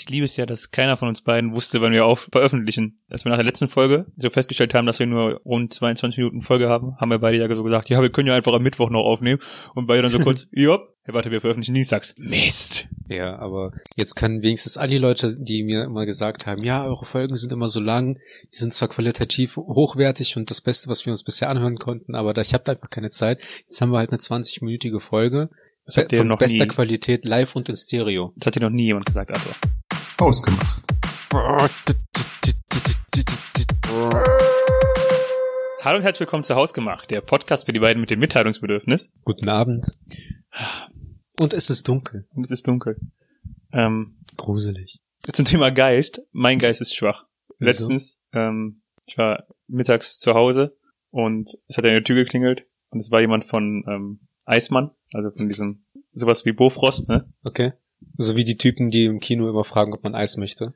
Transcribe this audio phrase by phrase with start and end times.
[0.00, 3.02] Ich liebe es ja, dass keiner von uns beiden wusste, wann wir auf veröffentlichen.
[3.10, 6.40] Als wir nach der letzten Folge so festgestellt haben, dass wir nur rund 22 Minuten
[6.40, 8.88] Folge haben, haben wir beide ja so gesagt, ja, wir können ja einfach am Mittwoch
[8.88, 9.42] noch aufnehmen.
[9.74, 12.14] Und beide dann so kurz, ja, hey, warte, wir veröffentlichen dienstags.
[12.16, 12.88] Mist.
[13.10, 17.04] Ja, aber jetzt können wenigstens all die Leute, die mir immer gesagt haben, ja, eure
[17.04, 18.14] Folgen sind immer so lang,
[18.44, 22.32] die sind zwar qualitativ hochwertig und das Beste, was wir uns bisher anhören konnten, aber
[22.32, 23.38] da ich habe da einfach keine Zeit.
[23.68, 25.50] Jetzt haben wir halt eine 20-minütige Folge
[25.84, 28.32] Das hat dir von noch bester nie, Qualität live und in Stereo.
[28.36, 29.54] das hat dir noch nie jemand gesagt, Arthur.
[30.20, 30.82] Ausgemacht.
[35.82, 39.12] Hallo und herzlich willkommen zu Hausgemacht, der Podcast für die beiden mit dem Mitteilungsbedürfnis.
[39.24, 39.96] Guten Abend.
[41.38, 42.28] Und es ist dunkel.
[42.34, 43.00] Und es ist dunkel.
[43.72, 45.00] Ähm, Gruselig.
[45.32, 46.20] zum Thema Geist.
[46.32, 47.24] Mein Geist ist schwach.
[47.58, 47.70] Wieso?
[47.70, 50.76] Letztens, ähm, ich war mittags zu Hause
[51.08, 55.30] und es hat an der Tür geklingelt und es war jemand von ähm, Eismann, also
[55.30, 57.32] von diesem sowas wie Bofrost, ne?
[57.42, 57.72] Okay.
[58.16, 60.74] So wie die Typen, die im Kino immer fragen, ob man Eis möchte.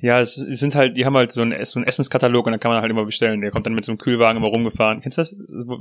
[0.00, 2.60] Ja, es, sind halt, die haben halt so einen, Ess- so einen Essenskatalog und dann
[2.60, 3.40] kann man halt immer bestellen.
[3.40, 5.00] Der kommt dann mit so einem Kühlwagen immer rumgefahren.
[5.00, 5.38] Kennst du das?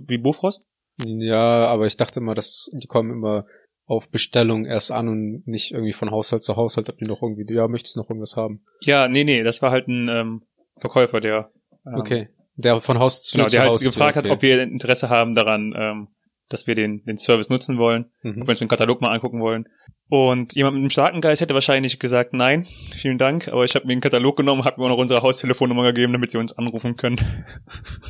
[0.08, 0.66] Wie Bofrost?
[1.04, 3.46] Ja, aber ich dachte immer, dass die kommen immer
[3.86, 7.52] auf Bestellung erst an und nicht irgendwie von Haushalt zu Haushalt, ob die noch irgendwie,
[7.54, 8.64] ja, möchtest du noch irgendwas haben?
[8.82, 10.44] Ja, nee, nee, das war halt ein ähm,
[10.78, 11.52] Verkäufer, der
[11.86, 12.30] ähm, Okay.
[12.56, 14.30] Der von Haus zu genau, zu der halt Haus gefragt okay.
[14.30, 16.08] hat, ob wir Interesse haben daran, ähm,
[16.48, 18.12] dass wir den, den Service nutzen wollen.
[18.22, 18.42] Mhm.
[18.42, 19.66] ob wir uns den Katalog mal angucken wollen.
[20.14, 23.88] Und jemand mit einem starken Geist hätte wahrscheinlich gesagt, nein, vielen Dank, aber ich habe
[23.88, 26.96] mir den Katalog genommen, habe mir auch noch unsere Haustelefonnummer gegeben, damit sie uns anrufen
[26.98, 27.18] können.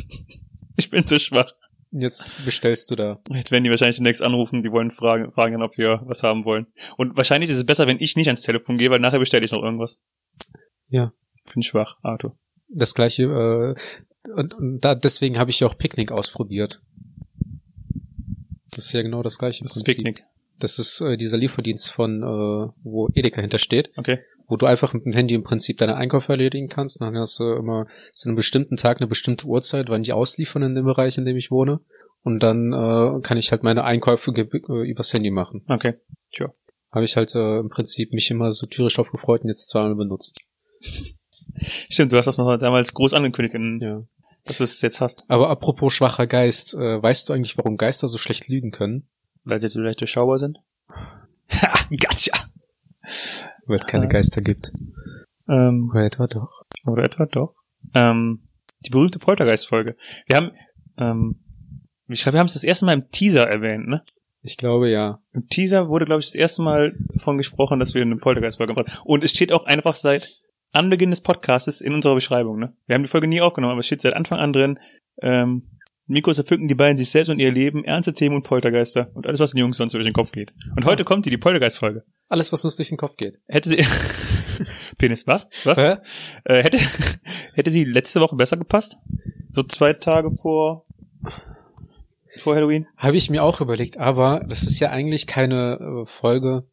[0.76, 1.54] ich bin zu schwach.
[1.92, 3.22] Jetzt bestellst du da.
[3.30, 6.68] Jetzt werden die wahrscheinlich demnächst anrufen, die wollen fragen, fragen ob wir was haben wollen.
[6.98, 9.54] Und wahrscheinlich ist es besser, wenn ich nicht ans Telefon gehe, weil nachher bestelle ich
[9.54, 9.98] noch irgendwas.
[10.90, 11.14] Ja.
[11.46, 12.38] Ich bin schwach, Arthur.
[12.68, 16.82] Das gleiche, äh, und, und da, deswegen habe ich auch Picknick ausprobiert.
[18.72, 20.04] Das ist ja genau das gleiche Das ist Prinzip.
[20.04, 20.33] Picknick.
[20.64, 24.20] Das ist äh, dieser Lieferdienst von, äh, wo Edeka hintersteht, Okay.
[24.48, 27.02] wo du einfach mit dem Handy im Prinzip deine Einkäufe erledigen kannst.
[27.02, 30.74] Dann hast du immer zu einem bestimmten Tag eine bestimmte Uhrzeit, wann die ausliefern in
[30.74, 31.82] dem Bereich, in dem ich wohne.
[32.24, 35.64] Und dann äh, kann ich halt meine Einkäufe äh, übers Handy machen.
[35.68, 35.96] Okay.
[36.92, 39.96] Habe ich halt äh, im Prinzip mich immer so tierisch drauf gefreut und jetzt zweimal
[39.96, 40.40] benutzt.
[41.60, 44.02] Stimmt, du hast das noch damals groß angekündigt, in, Ja.
[44.46, 45.26] dass du es jetzt hast.
[45.28, 49.08] Aber apropos schwacher Geist, äh, weißt du eigentlich, warum Geister so schlecht lügen können?
[49.44, 50.60] Weil die vielleicht durchschaubar sind.
[51.62, 52.32] Ha, gotcha.
[53.68, 54.10] Weil es keine Ah.
[54.10, 54.72] Geister gibt.
[55.48, 56.64] Ähm, Oder etwa doch.
[56.86, 57.54] Oder etwa doch.
[57.94, 58.48] Ähm,
[58.86, 59.96] die berühmte Poltergeist-Folge.
[60.26, 60.52] Wir haben,
[60.98, 61.44] ähm,
[62.08, 64.04] ich glaube, wir haben es das erste Mal im Teaser erwähnt, ne?
[64.42, 65.20] Ich glaube ja.
[65.34, 68.92] Im Teaser wurde, glaube ich, das erste Mal davon gesprochen, dass wir eine Poltergeist-Folge machen.
[69.04, 70.30] Und es steht auch einfach seit
[70.72, 72.76] Anbeginn des Podcastes in unserer Beschreibung, ne?
[72.88, 74.80] Wir haben die Folge nie aufgenommen, aber es steht seit Anfang an drin,
[75.22, 75.70] ähm,
[76.14, 79.40] Mikros erfücken die beiden sich selbst und ihr Leben, ernste Themen und Poltergeister und alles,
[79.40, 80.54] was den Jungs sonst durch den Kopf geht.
[80.76, 82.04] Und heute kommt die, die Poltergeist-Folge.
[82.30, 83.40] Alles, was uns durch den Kopf geht.
[83.48, 83.78] Hätte sie,
[84.98, 85.48] Penis, was?
[85.66, 85.78] Was?
[85.78, 85.96] Hä?
[86.46, 86.78] Äh, hätte,
[87.54, 88.98] hätte sie letzte Woche besser gepasst?
[89.50, 90.86] So zwei Tage vor,
[92.40, 92.88] vor Halloween?
[92.98, 96.68] Habe ich mir auch überlegt, aber das ist ja eigentlich keine äh, Folge,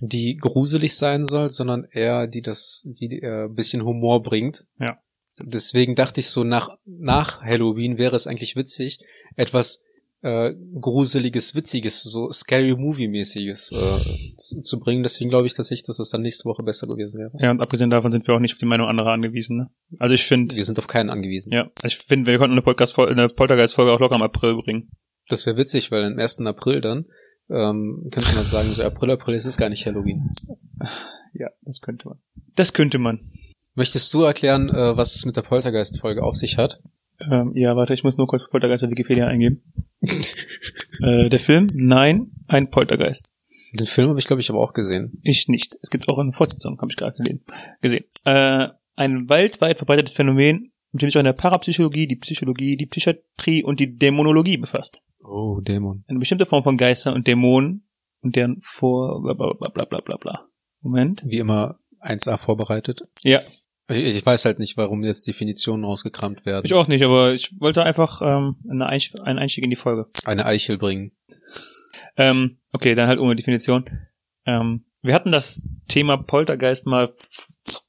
[0.00, 4.66] die gruselig sein soll, sondern eher die das, die äh, ein bisschen Humor bringt.
[4.78, 4.98] Ja.
[5.38, 8.98] Deswegen dachte ich so, nach, nach Halloween wäre es eigentlich witzig,
[9.36, 9.82] etwas
[10.22, 15.02] äh, gruseliges, witziges, so scary movie-mäßiges äh, zu, zu bringen.
[15.02, 17.32] Deswegen glaube ich tatsächlich, dass es dann nächste Woche besser gewesen wäre.
[17.38, 19.56] Ja, und abgesehen davon sind wir auch nicht auf die Meinung anderer angewiesen.
[19.58, 19.70] Ne?
[19.98, 21.52] Also ich finde, Wir sind auf keinen angewiesen.
[21.52, 24.90] ja, ich finde, wir konnten eine Podcast eine Poltergeist-Folge auch locker im April bringen.
[25.28, 26.40] Das wäre witzig, weil am 1.
[26.40, 27.06] April dann
[27.50, 30.34] ähm, könnte man sagen, so April, April, es ist gar nicht Halloween.
[31.34, 32.18] Ja, das könnte man.
[32.54, 33.20] Das könnte man.
[33.74, 36.80] Möchtest du erklären, äh, was es mit der Poltergeist-Folge auf sich hat?
[37.30, 39.62] Ähm, ja, warte, ich muss nur kurz Poltergeist auf Wikipedia eingeben.
[41.02, 41.68] äh, der Film?
[41.74, 43.30] Nein, ein Poltergeist.
[43.72, 45.20] Den Film habe ich, glaube ich, aber auch gesehen.
[45.22, 45.76] Ich nicht.
[45.82, 47.16] Es gibt auch eine Fortsetzung, habe ich gerade
[47.80, 48.04] gesehen.
[48.24, 52.86] Äh, ein weltweit verbreitetes Phänomen, mit dem sich auch in der Parapsychologie, die Psychologie, die
[52.86, 55.02] Psychiatrie und die Dämonologie befasst.
[55.24, 56.04] Oh, Dämon.
[56.06, 57.88] Eine bestimmte Form von Geistern und Dämonen
[58.20, 60.48] und deren vor bla bla bla bla bla bla bla.
[60.80, 61.22] Moment.
[61.24, 63.08] Wie immer 1a vorbereitet.
[63.22, 63.40] Ja,
[63.88, 66.64] Ich, ich weiß halt nicht, warum jetzt Definitionen rausgekramt werden.
[66.64, 70.06] ich auch nicht, aber ich wollte einfach ähm, eine Einsch einen Einstieg in die Folge.
[70.24, 71.12] Eine Eichel bringen.
[72.16, 73.84] Ähm, okay, dann halt ohne Definition.
[74.46, 77.14] Ähm, wir hatten das Thema Poltergeist mal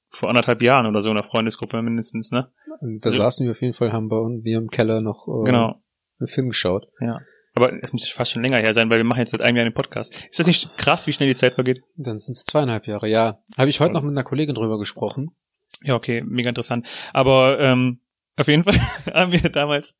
[0.09, 2.51] vor anderthalb Jahren oder so in der Freundesgruppe mindestens, ne?
[2.81, 5.45] Da Also- saßen wir auf jeden Fall, haben bei uns wir im Keller noch äh,
[5.45, 5.81] Genau.
[6.19, 6.87] einen Film geschaut.
[6.99, 7.19] Ja.
[7.53, 9.65] Aber es muss fast schon länger her sein, weil wir machen jetzt seit einem Jahr
[9.65, 10.13] den Podcast.
[10.29, 11.81] Ist das nicht krass, wie schnell die Zeit vergeht?
[11.95, 13.07] Dann sind es zweieinhalb Jahre.
[13.07, 15.33] Ja, habe ich heute noch mit einer Kollegin drüber gesprochen.
[15.81, 16.87] Ja, okay, mega interessant.
[17.13, 17.99] Aber ähm,
[18.37, 18.75] auf jeden Fall
[19.13, 19.97] haben wir damals,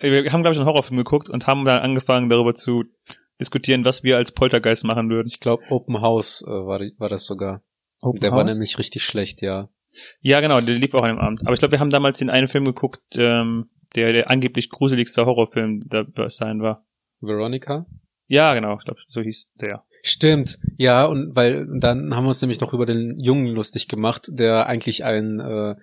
[0.00, 2.84] äh, wir haben glaube ich einen Horrorfilm geguckt und haben dann angefangen darüber zu
[3.40, 5.28] diskutieren, was wir als Poltergeist machen würden.
[5.28, 7.62] Ich glaube, Open House äh, war, war das sogar.
[8.00, 8.52] Open Der war House?
[8.52, 9.68] nämlich richtig schlecht, ja.
[10.20, 11.42] Ja, genau, der lief auch an dem Abend.
[11.42, 15.26] Aber ich glaube, wir haben damals den einen Film geguckt, ähm, der der angeblich gruseligste
[15.26, 16.86] Horrorfilm der bis dahin war.
[17.20, 17.86] Veronica?
[18.26, 19.84] Ja, genau, ich glaube, so hieß der.
[20.02, 23.86] Stimmt, ja, und weil und dann haben wir uns nämlich noch über den Jungen lustig
[23.86, 25.76] gemacht, der eigentlich einen äh,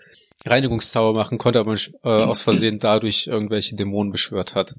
[0.45, 4.75] Reinigungstower machen konnte, aber äh, aus Versehen dadurch irgendwelche Dämonen beschwört hat.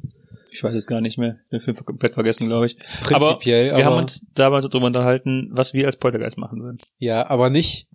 [0.53, 1.39] Ich weiß es gar nicht mehr.
[1.51, 2.77] Den Film komplett vergessen, glaube ich.
[3.03, 6.79] Prinzipiell, wir aber, haben uns damals darüber unterhalten, was wir als Poltergeist machen würden.
[6.99, 7.89] ja, aber nicht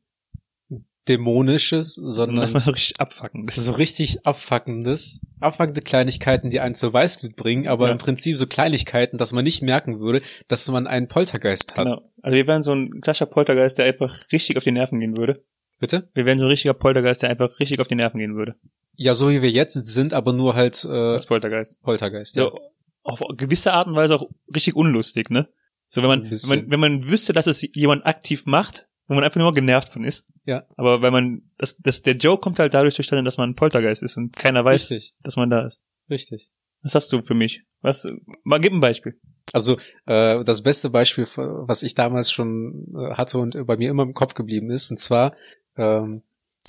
[1.07, 3.45] dämonisches, sondern so richtig abfucken.
[3.45, 7.91] Das so richtig abfuckendes, abfuckende Kleinigkeiten, die einen zur Weißglut bringen, aber Ja.
[7.93, 11.85] im Prinzip so Kleinigkeiten, dass man nicht merken würde, dass man einen Poltergeist hat.
[11.85, 12.01] genau.
[12.21, 15.43] Also wir wären so ein klassischer Poltergeist, der einfach richtig auf die Nerven gehen würde.
[15.79, 16.09] Bitte?
[16.13, 18.55] Wir wären so ein richtiger Poltergeist, der einfach richtig auf die Nerven gehen würde.
[18.95, 21.81] Ja, so wie wir jetzt sind, aber nur halt äh, Als Poltergeist.
[21.81, 22.35] Poltergeist.
[22.37, 22.43] Ja.
[22.45, 22.59] So,
[23.03, 25.47] auf gewisse Art und Weise auch richtig unlustig, ne?
[25.87, 29.23] So, wenn man, wenn man, wenn man wüsste, dass es jemand aktiv macht, wo man
[29.23, 30.25] einfach nur genervt von ist.
[30.45, 30.65] Ja.
[30.77, 34.03] Aber wenn man, das, das, der Joke kommt halt dadurch zustande, dass man ein Poltergeist
[34.03, 35.81] ist und keiner weiß, Richtig, dass man da ist.
[36.09, 36.49] richtig.
[36.81, 37.63] Was hast du für mich?
[37.81, 38.07] Was,
[38.43, 39.19] mal gib ein Beispiel.
[39.53, 44.03] Also äh, das beste Beispiel, was ich damals schon äh, hatte und bei mir immer
[44.03, 45.35] im Kopf geblieben ist, und zwar,
[45.77, 46.21] ähm,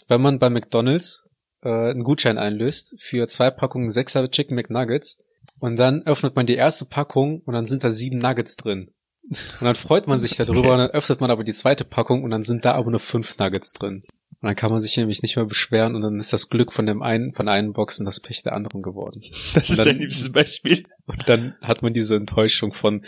[0.09, 1.29] wenn man bei McDonald's
[1.62, 5.23] äh, einen Gutschein einlöst für zwei Packungen Sechser Chicken McNuggets
[5.59, 8.91] und dann öffnet man die erste Packung und dann sind da sieben Nuggets drin.
[9.28, 12.31] Und dann freut man sich darüber und dann öffnet man aber die zweite Packung und
[12.31, 14.02] dann sind da aber nur fünf Nuggets drin.
[14.40, 16.87] Und dann kann man sich nämlich nicht mehr beschweren und dann ist das Glück von
[16.87, 19.20] dem einen, von einem Boxen das Pech der anderen geworden.
[19.55, 20.82] Das ist dann- dein liebstes Beispiel.
[21.06, 23.05] Und dann hat man diese Enttäuschung von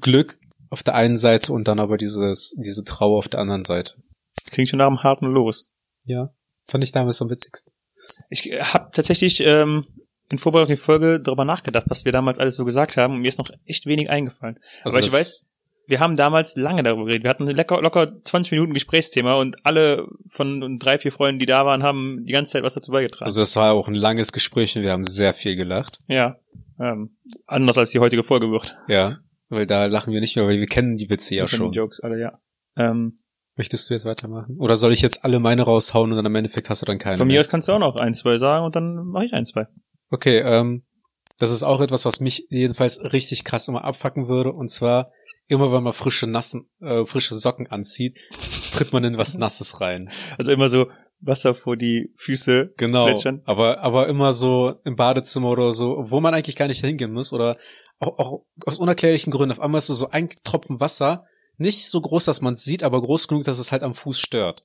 [0.00, 0.38] Glück
[0.70, 3.94] auf der einen Seite und dann aber dieses, diese Trauer auf der anderen Seite.
[4.46, 5.70] Klingt schon nach einem harten Los.
[6.04, 6.34] Ja.
[6.66, 7.72] Fand ich damals am witzigsten.
[8.28, 9.86] Ich habe tatsächlich ähm,
[10.30, 13.20] in Vorbereitung auf die Folge darüber nachgedacht, was wir damals alles so gesagt haben und
[13.20, 14.58] mir ist noch echt wenig eingefallen.
[14.82, 15.46] Also Aber ich weiß,
[15.86, 17.24] wir haben damals lange darüber geredet.
[17.24, 21.66] Wir hatten locker, locker 20 Minuten Gesprächsthema und alle von drei, vier Freunden, die da
[21.66, 23.24] waren, haben die ganze Zeit was dazu beigetragen.
[23.24, 26.00] Also das war auch ein langes Gespräch und wir haben sehr viel gelacht.
[26.08, 26.36] ja.
[26.80, 27.16] Ähm,
[27.46, 28.76] anders als die heutige Folge wird.
[28.88, 29.18] Ja.
[29.48, 31.70] Weil da lachen wir nicht mehr, weil wir kennen die Witze ja schon.
[31.70, 32.40] Die Jokes alle, ja.
[32.76, 33.20] Ähm,
[33.56, 34.56] Möchtest du jetzt weitermachen?
[34.58, 37.16] Oder soll ich jetzt alle meine raushauen und dann im Endeffekt hast du dann keine
[37.16, 39.46] von mir aus kannst du auch noch ein, zwei sagen und dann mache ich ein,
[39.46, 39.68] zwei.
[40.10, 40.82] Okay, ähm,
[41.38, 44.52] das ist auch etwas, was mich jedenfalls richtig krass immer abfacken würde.
[44.52, 45.12] Und zwar,
[45.48, 48.18] immer wenn man frische Nassen, äh, frische Socken anzieht,
[48.72, 50.10] tritt man in was Nasses rein.
[50.38, 50.86] Also immer so
[51.20, 53.06] Wasser vor die Füße Genau.
[53.06, 53.42] plätschern.
[53.44, 57.32] Aber, aber immer so im Badezimmer oder so, wo man eigentlich gar nicht hingehen muss
[57.32, 57.56] oder
[57.98, 59.52] auch, auch aus unerklärlichen Gründen.
[59.52, 61.24] Auf einmal ist so ein Tropfen Wasser,
[61.56, 64.18] nicht so groß, dass man es sieht, aber groß genug, dass es halt am Fuß
[64.20, 64.64] stört.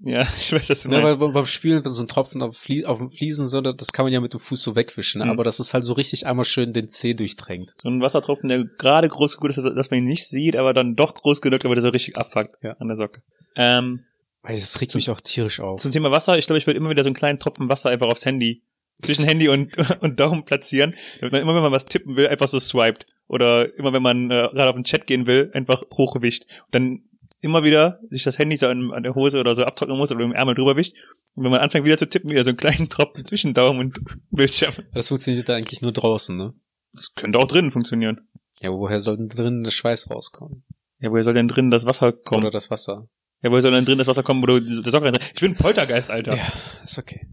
[0.00, 2.84] Ja, ich weiß, dass du Ne, weil beim- Spülen, wenn so ein Tropfen auf, Flie
[2.86, 5.22] auf dem Fliesen, so, das kann man ja mit dem Fuß so wegwischen?
[5.22, 5.30] Mhm.
[5.30, 7.72] aber das ist halt so richtig einmal schön den Zeh durchdrängt.
[7.76, 10.94] So ein Wassertropfen, der gerade groß genug ist, dass man ihn nicht sieht, aber dann
[10.94, 12.72] doch groß genug, damit er so richtig abfuckt Ja.
[12.78, 13.22] an der Socke.
[13.56, 14.04] Ähm,
[14.42, 15.80] Weil das regt mich auch tierisch auf.
[15.80, 18.06] zum Thema Wasser, ich glaube, ich würde immer wieder so einen kleinen Tropfen Wasser einfach
[18.08, 18.62] aufs Handy,
[19.02, 22.48] zwischen Handy und, und Daumen platzieren, damit man immer, wenn man was tippen will, einfach
[22.48, 23.06] so swiped.
[23.28, 26.46] Oder immer, wenn man äh, gerade auf den Chat gehen will, einfach hochgewischt.
[26.66, 27.02] Und dann
[27.40, 30.24] immer wieder sich das Handy so an, an der Hose oder so abtrocknen muss oder
[30.24, 30.94] im Ärmel drüber wischt.
[31.34, 33.98] Und wenn man anfängt wieder zu tippen, wieder so einen kleinen Tropfen zwischen Daumen und
[34.30, 34.74] Bildschirm.
[34.92, 36.54] Das funktioniert da eigentlich nur draußen, ne?
[36.92, 38.28] Das könnte auch drinnen funktionieren.
[38.60, 40.64] Ja, woher soll denn drinnen der Schweiß rauskommen?
[41.00, 42.44] Ja, woher soll denn drin das Wasser kommen?
[42.44, 43.08] Oder das Wasser?
[43.42, 45.52] Ja, woher soll denn drin das Wasser kommen, wo du der Socke rein Ich bin
[45.52, 46.34] ein Poltergeist, Alter.
[46.34, 46.52] Ja,
[46.82, 47.28] ist okay.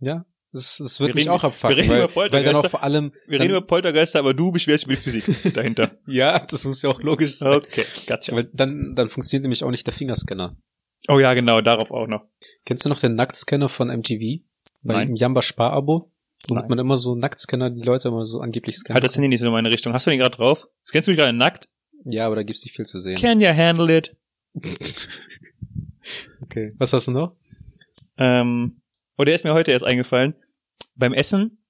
[0.00, 2.30] Ja, das, das wird Wir mich reden- auch abfucken, wir reden weil, über weil dann
[2.42, 2.66] Poltergeister.
[2.66, 5.96] auch vor allem, Wir reden über Poltergeister, aber du beschwerst über die Physik dahinter.
[6.06, 7.54] ja, das muss ja auch logisch sein.
[7.54, 8.32] Okay, gotcha.
[8.32, 10.56] Aber dann, dann funktioniert nämlich auch nicht der Fingerscanner.
[11.08, 12.26] Oh ja, genau, darauf auch noch.
[12.64, 14.42] Kennst du noch den Nacktscanner von MTV?
[14.82, 15.08] Bei Nein.
[15.08, 16.10] dem Jamba Spar-Abo?
[16.48, 18.94] Womit man immer so Nacktscanner, die Leute immer so angeblich scannen.
[18.96, 19.92] Halt das Handy nicht so in meine Richtung.
[19.92, 20.66] Hast du den gerade drauf?
[20.84, 21.68] Scannst du mich gerade nackt?
[22.04, 23.16] Ja, aber da gibt's nicht viel zu sehen.
[23.16, 24.16] Can you handle it?
[26.42, 26.72] Okay.
[26.78, 27.36] Was hast du noch?
[28.18, 28.82] Ähm,
[29.16, 30.34] oh, der ist mir heute erst eingefallen.
[30.94, 31.62] Beim Essen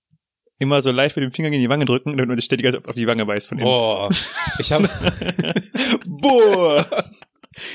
[0.59, 2.95] immer so leicht mit dem Finger gegen die Wange drücken, damit man sich ständig auf
[2.95, 3.67] die Wange beißt von innen.
[3.67, 4.11] Boah.
[4.59, 4.89] Ich habe
[6.07, 6.87] Boah!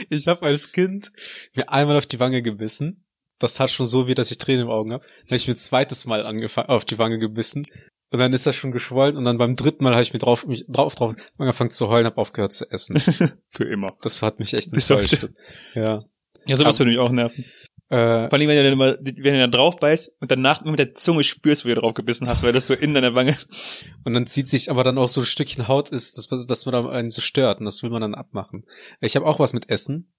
[0.10, 1.12] ich hab als Kind
[1.54, 3.06] mir einmal auf die Wange gebissen.
[3.39, 5.04] Das tat schon so weh, dass ich Tränen im Augen habe.
[5.04, 7.68] Dann habe ich mir ein zweites Mal angefangen, auf die Wange gebissen.
[8.10, 9.18] Und dann ist das schon geschwollen.
[9.18, 12.06] Und dann beim dritten Mal habe ich mir drauf, mich drauf, drauf angefangen zu heulen,
[12.06, 12.98] habe aufgehört zu essen.
[13.50, 13.98] Für immer.
[14.01, 15.27] Das hat mich echt enttäuscht.
[15.75, 16.06] Ja.
[16.46, 17.46] Ja, sowas würde mich auch nerven.
[17.89, 20.77] Äh, Vor allem, wenn du dann immer, wenn du dann drauf beißt und danach mit
[20.77, 23.38] der Zunge spürst, wie du drauf gebissen hast, weil das so in deiner Wange.
[24.03, 26.74] und dann zieht sich aber dann auch so ein Stückchen Haut ist, das, was man
[26.74, 27.60] da einen so stört.
[27.60, 28.65] Und das will man dann abmachen.
[29.00, 30.12] Ich habe auch was mit Essen.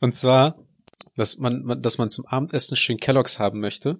[0.00, 0.56] Und zwar,
[1.16, 3.98] dass man, dass man zum Abendessen schön Kelloggs haben möchte.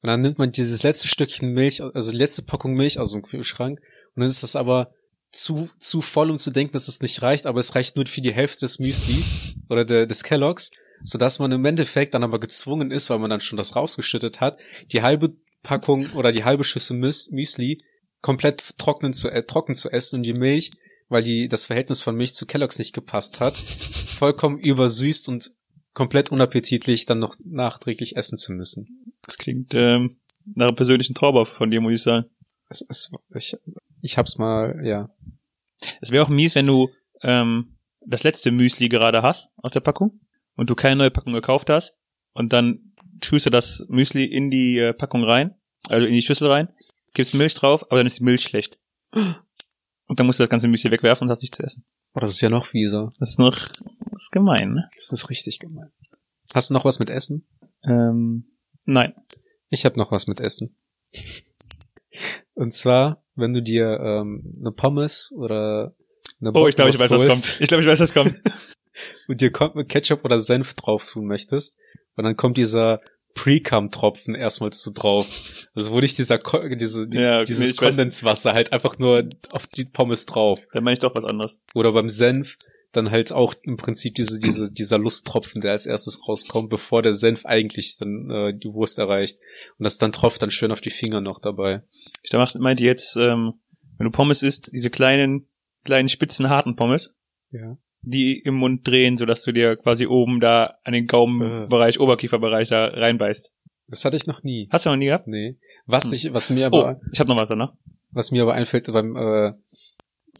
[0.00, 3.22] Und dann nimmt man dieses letzte Stückchen Milch, also die letzte Packung Milch aus dem
[3.22, 3.80] Kühlschrank.
[4.14, 4.92] Und dann ist das aber
[5.30, 8.20] zu, zu voll, um zu denken, dass es nicht reicht, aber es reicht nur für
[8.20, 9.22] die Hälfte des Müsli
[9.68, 10.70] oder de, des Kelloggs,
[11.02, 14.58] sodass man im Endeffekt dann aber gezwungen ist, weil man dann schon das rausgeschüttet hat,
[14.92, 17.82] die halbe Packung oder die halbe Schüssel Müs Müsli
[18.20, 20.72] komplett trocknen zu, äh, trocken zu essen und die Milch,
[21.08, 25.52] weil die, das Verhältnis von Milch zu Kelloggs nicht gepasst hat, vollkommen übersüßt und
[25.94, 29.14] komplett unappetitlich dann noch nachträglich essen zu müssen.
[29.22, 30.18] Das klingt ähm,
[30.54, 32.26] nach einem persönlichen Traum von dir, muss ich sagen.
[32.68, 33.56] Es, es, ich,
[34.02, 35.10] ich hab's mal, ja.
[36.00, 36.88] Es wäre auch mies, wenn du
[37.22, 40.20] ähm, das letzte Müsli gerade hast aus der Packung
[40.58, 41.96] und du keine neue Packung gekauft hast
[42.34, 45.54] und dann tust du das Müsli in die äh, Packung rein,
[45.88, 46.68] also in die Schüssel rein,
[47.14, 48.78] gibst Milch drauf, aber dann ist die Milch schlecht.
[49.12, 51.84] Und dann musst du das ganze Müsli wegwerfen und hast nichts zu essen.
[52.14, 53.10] Oh, das ist ja noch fieser.
[53.18, 54.90] Das ist noch, das ist gemein, ne?
[54.94, 55.92] Das ist richtig gemein.
[56.52, 57.46] Hast du noch was mit Essen?
[57.84, 58.50] Ähm,
[58.84, 59.14] nein.
[59.68, 60.76] Ich habe noch was mit Essen.
[62.54, 65.94] Und zwar, wenn du dir ähm, eine Pommes oder
[66.40, 67.60] eine Oh, ich glaube, ich weiß, was kommt.
[67.60, 68.40] Ich glaube, ich weiß, was kommt.
[69.28, 71.76] Und dir kommt mit Ketchup oder Senf drauf tun möchtest
[72.16, 73.00] und dann kommt dieser
[73.34, 75.68] Pre-Cum-Tropfen erstmal so drauf.
[75.74, 77.76] Also wo nicht dieser Ko diese, die, Ja, okay, dieses.
[77.76, 80.60] Kondenswasser halt einfach nur auf die Pommes drauf.
[80.72, 81.60] Dann meine ich doch was anderes.
[81.74, 82.58] Oder beim Senf
[82.90, 87.12] dann halt auch im Prinzip diese, diese, dieser Lusttropfen, der als erstes rauskommt, bevor der
[87.12, 89.38] Senf eigentlich dann äh, die Wurst erreicht.
[89.78, 91.82] Und das dann tropft dann schön auf die Finger noch dabei.
[92.22, 93.54] Ich dachte, meinte jetzt, ähm,
[93.98, 95.48] wenn du Pommes isst, diese kleinen,
[95.84, 97.14] kleinen spitzen, harten Pommes,
[97.50, 97.76] Ja.
[98.02, 102.86] Die im Mund drehen, sodass du dir quasi oben da an den Gaumenbereich, Oberkieferbereich da
[102.86, 103.52] reinbeißt.
[103.88, 104.68] Das hatte ich noch nie.
[104.70, 105.26] Hast du noch nie gehabt?
[105.26, 105.58] Nee.
[105.86, 106.12] Was Hm.
[106.14, 107.72] ich, was mir Oh, aber, ich habe noch was danach.
[108.10, 109.48] was mir aber einfällt beim, äh,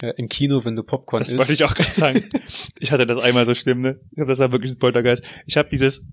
[0.06, 1.38] äh, im Kino, wenn du Popcorn Das isst.
[1.38, 2.22] wollte ich auch gerade sagen.
[2.78, 4.00] ich hatte das einmal so schlimm, ne?
[4.12, 5.24] Ich hab das war wirklich ein Poltergeist.
[5.46, 6.04] Ich habe dieses,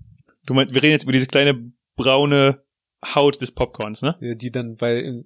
[0.46, 2.62] du meinst, wir reden jetzt über diese kleine braune
[3.14, 4.16] Haut des Popcorns, ne?
[4.20, 5.16] Ja, die dann bei im,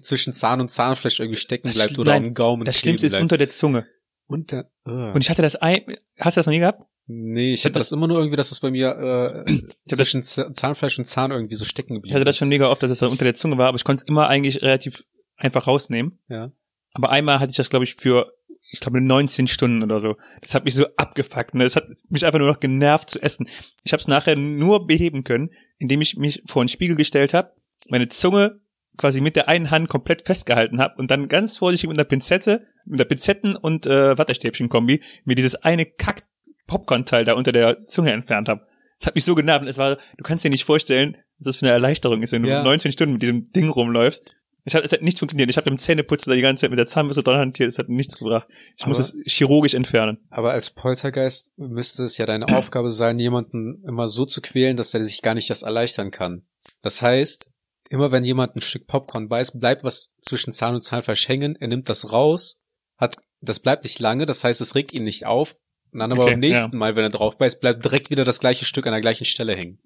[0.00, 3.36] zwischen Zahn und Zahnfleisch irgendwie stecken Das bleibt oder am Gaumen Das Schlimmste ist unter
[3.36, 3.86] der Zunge.
[4.28, 5.10] Unter uh.
[5.12, 5.80] Und ich hatte das ein,
[6.20, 6.82] hast du das noch nie gehabt?
[7.10, 9.52] nee, ich ich hatte hab das immer nur irgendwie, dass das bei mir äh,
[9.86, 12.38] das- zwischen Zahnfleisch und Zahn irgendwie so stecken Ich geblieben hatte das ist.
[12.38, 14.28] schon mega oft, dass es das unter der Zunge war, aber ich konnte es immer
[14.28, 15.04] eigentlich relativ
[15.36, 16.18] einfach rausnehmen.
[16.28, 16.52] Ja.
[16.92, 18.32] Aber einmal hatte ich das, glaube ich, für,
[18.70, 20.16] ich glaube, 19 Stunden oder so.
[20.42, 21.54] Das hat mich so abgefuckt.
[21.54, 21.64] Ne?
[21.64, 23.46] Das hat mich einfach nur noch genervt zu essen.
[23.84, 27.52] Ich habe es nachher nur beheben können, indem ich mich vor einen Spiegel gestellt habe,
[27.88, 28.60] meine Zunge
[28.98, 32.66] quasi mit der einen Hand komplett festgehalten habe und dann ganz vorsichtig mit einer Pinzette,
[32.84, 36.24] mit der Pinzetten- und äh, Wattestäbchen-Kombi mir dieses eine Kack
[36.66, 38.66] Popcorn-Teil da unter der Zunge entfernt habe.
[38.98, 39.62] Das hat mich so genervt.
[39.62, 42.42] und Es war, du kannst dir nicht vorstellen, was das für eine Erleichterung ist, wenn
[42.42, 42.62] du Ja.
[42.62, 44.34] 19 Stunden mit diesem Ding rumläufst.
[44.64, 45.48] Ich hab, es hat nicht funktioniert.
[45.48, 47.70] Ich habe im Zähneputzen da die ganze Zeit mit der Zahnbürste dran hantiert.
[47.70, 48.46] Es hat nichts gebracht.
[48.76, 50.18] Ich muss Aber- es chirurgisch entfernen.
[50.30, 54.92] Aber als Poltergeist müsste es ja deine Aufgabe sein, jemanden immer so zu quälen, dass
[54.92, 56.42] er sich gar nicht das erleichtern kann.
[56.82, 57.50] Das heißt,
[57.90, 61.68] immer wenn jemand ein Stück Popcorn beißt, bleibt was zwischen Zahn und Zahnfleisch hängen, er
[61.68, 62.60] nimmt das raus,
[62.96, 65.56] hat, das bleibt nicht lange, das heißt, es regt ihn nicht auf,
[65.92, 68.40] und dann aber Okay, beim nächsten Mal, wenn er drauf beißt, bleibt direkt wieder das
[68.40, 69.78] gleiche Stück an der gleichen Stelle hängen.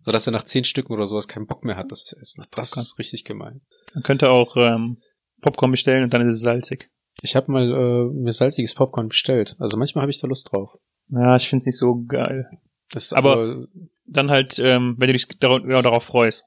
[0.00, 2.40] Sodass er nach zehn Stücken oder sowas keinen Bock mehr hat, das zu essen.
[2.40, 2.82] Das Popcorn.
[2.82, 3.60] ist richtig gemein.
[3.94, 4.98] Man könnte auch ähm,
[5.42, 6.90] Popcorn bestellen und dann ist es salzig.
[7.22, 9.56] Ich habe mal äh, mir salziges Popcorn bestellt.
[9.58, 10.70] Also manchmal habe ich da Lust drauf.
[11.08, 12.48] Ja, ich finde es nicht so geil.
[12.90, 13.66] Das ist Aber- aber
[14.08, 16.44] Dann halt, ähm, wenn du dich darauf freust.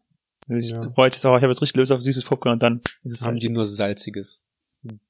[0.49, 0.81] Dich Ja.
[0.93, 3.33] freust, oh, ich habe jetzt richtig Lust auf süßes Popcorn und dann ist es haben
[3.35, 3.41] salzig.
[3.47, 4.45] die nur salziges.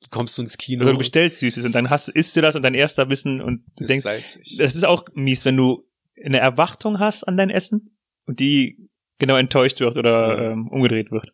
[0.10, 0.84] Kommst du ins Kino?
[0.84, 3.64] Oder du bestellst Süßes und dann hast, isst du das und dein erster Wissen und
[3.78, 4.58] du denkst, salzig.
[4.58, 5.88] das ist auch mies, wenn du
[6.24, 10.52] eine Erwartung hast an dein Essen und die genau enttäuscht wird oder Ja.
[10.52, 11.32] ähm, umgedreht wird.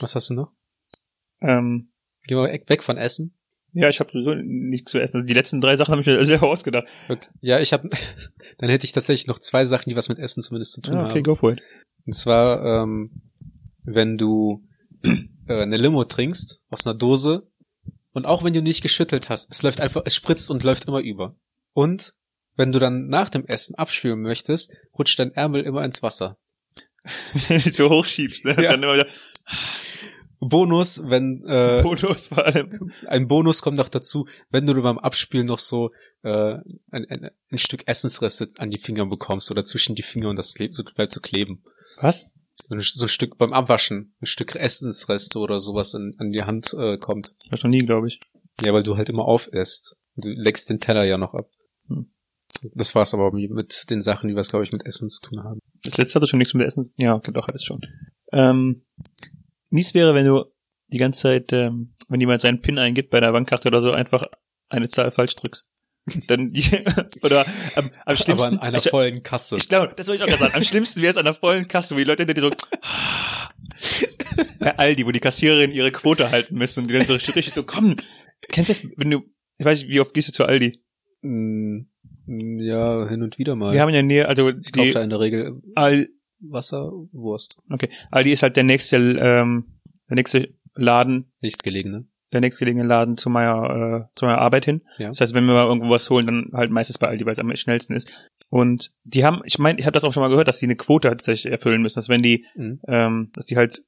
[0.00, 0.52] Was hast du noch?
[1.40, 1.92] Ähm,
[2.24, 3.35] Geh mal weg weg von Essen.
[3.72, 5.16] Ja, ich habe so nichts zu essen.
[5.16, 6.86] Also die letzten drei Sachen habe ich mir selber ausgedacht.
[7.08, 7.28] Okay.
[7.40, 7.88] Ja, ich habe.
[8.58, 11.04] Dann hätte ich tatsächlich noch zwei Sachen, die was mit Essen zumindest zu tun Ja,
[11.04, 11.22] okay, haben.
[11.22, 11.60] go for it.
[12.06, 13.10] Und zwar, ähm,
[13.84, 14.64] wenn du
[15.48, 17.46] äh, eine Limo trinkst aus einer Dose
[18.12, 21.00] und auch wenn du nicht geschüttelt hast, es läuft einfach, es spritzt und läuft immer
[21.00, 21.36] über.
[21.72, 22.14] Und
[22.56, 26.38] wenn du dann nach dem Essen abspülen möchtest, rutscht dein Ärmel immer ins Wasser.
[27.48, 28.56] Wenn du dich so hochschiebst, ne?
[28.58, 28.72] Ja.
[28.72, 29.06] Dann immer wieder
[30.40, 32.92] Bonus, wenn äh, Bonus vor allem.
[33.06, 36.58] ein Bonus kommt noch dazu, wenn du beim Abspülen noch so äh,
[36.90, 40.54] ein, ein, ein Stück Essensreste an die Finger bekommst oder zwischen die Finger und das
[40.54, 41.62] klebt, so, bleibt so kleben.
[42.00, 42.30] Was?
[42.68, 46.98] So ein, Stück beim Abwaschen, ein Stück Essensreste oder sowas in, an die Hand äh,
[46.98, 47.34] kommt.
[47.50, 48.20] Das noch nie, glaube ich.
[48.62, 49.98] Ja, weil du halt immer aufisst.
[50.16, 51.50] Du leckst den Teller ja noch ab.
[51.88, 52.10] Hm.
[52.74, 55.60] Das war's aber mit den Sachen, die was, glaube ich, mit Essen zu tun haben.
[55.82, 56.90] Das letzte hatte schon nichts mit Essen.
[56.96, 57.80] Ja, okay, doch, hat es schon.
[58.32, 58.82] Ähm,
[59.70, 60.44] mies wäre, wenn du
[60.88, 64.24] die ganze Zeit, ähm, wenn jemand seinen PIN eingibt bei einer Bankkarte oder so, einfach
[64.68, 65.66] eine Zahl falsch drückst.
[66.28, 66.62] Dann die,
[67.22, 67.44] oder
[67.74, 68.32] am, am schlimmsten.
[68.32, 69.56] aber an einer vollen Kasse.
[69.56, 70.54] ich glaube, das wollte ich auch gerade sagen.
[70.56, 72.50] Am schlimmsten wäre es an der vollen Kasse, wo die Leute hinter dir so,
[74.60, 77.64] bei Aldi, wo die Kassiererin ihre Quote halten müssen und die dann so richtig so,
[77.64, 77.96] komm,
[78.48, 79.22] kennst du das, wenn du,
[79.58, 80.72] ich weiß nicht, wie oft gehst du zu Aldi?
[81.22, 81.86] Mm,
[82.26, 83.72] mm, Ja, hin und wieder mal.
[83.72, 86.08] Wir haben in der Nähe, also ich kaufe die, da in der Regel Al,
[86.40, 87.58] Wasser, Wurst.
[87.70, 89.64] okay, Aldi ist halt der nächste, ähm,
[90.08, 92.06] der nächste Laden, Nichts gelegene.
[92.32, 94.82] der nächstgelegene Laden zu meiner, äh, zu meiner Arbeit hin.
[94.98, 95.08] Ja.
[95.08, 97.38] Das heißt, wenn wir mal irgendwo was holen, dann halt meistens bei Aldi, weil es
[97.38, 98.12] am schnellsten ist.
[98.50, 100.76] Und die haben, ich meine, ich habe das auch schon mal gehört, dass die eine
[100.76, 102.80] Quote tatsächlich erfüllen müssen, dass wenn die, Mhm.
[102.88, 103.82] ähm, dass die halt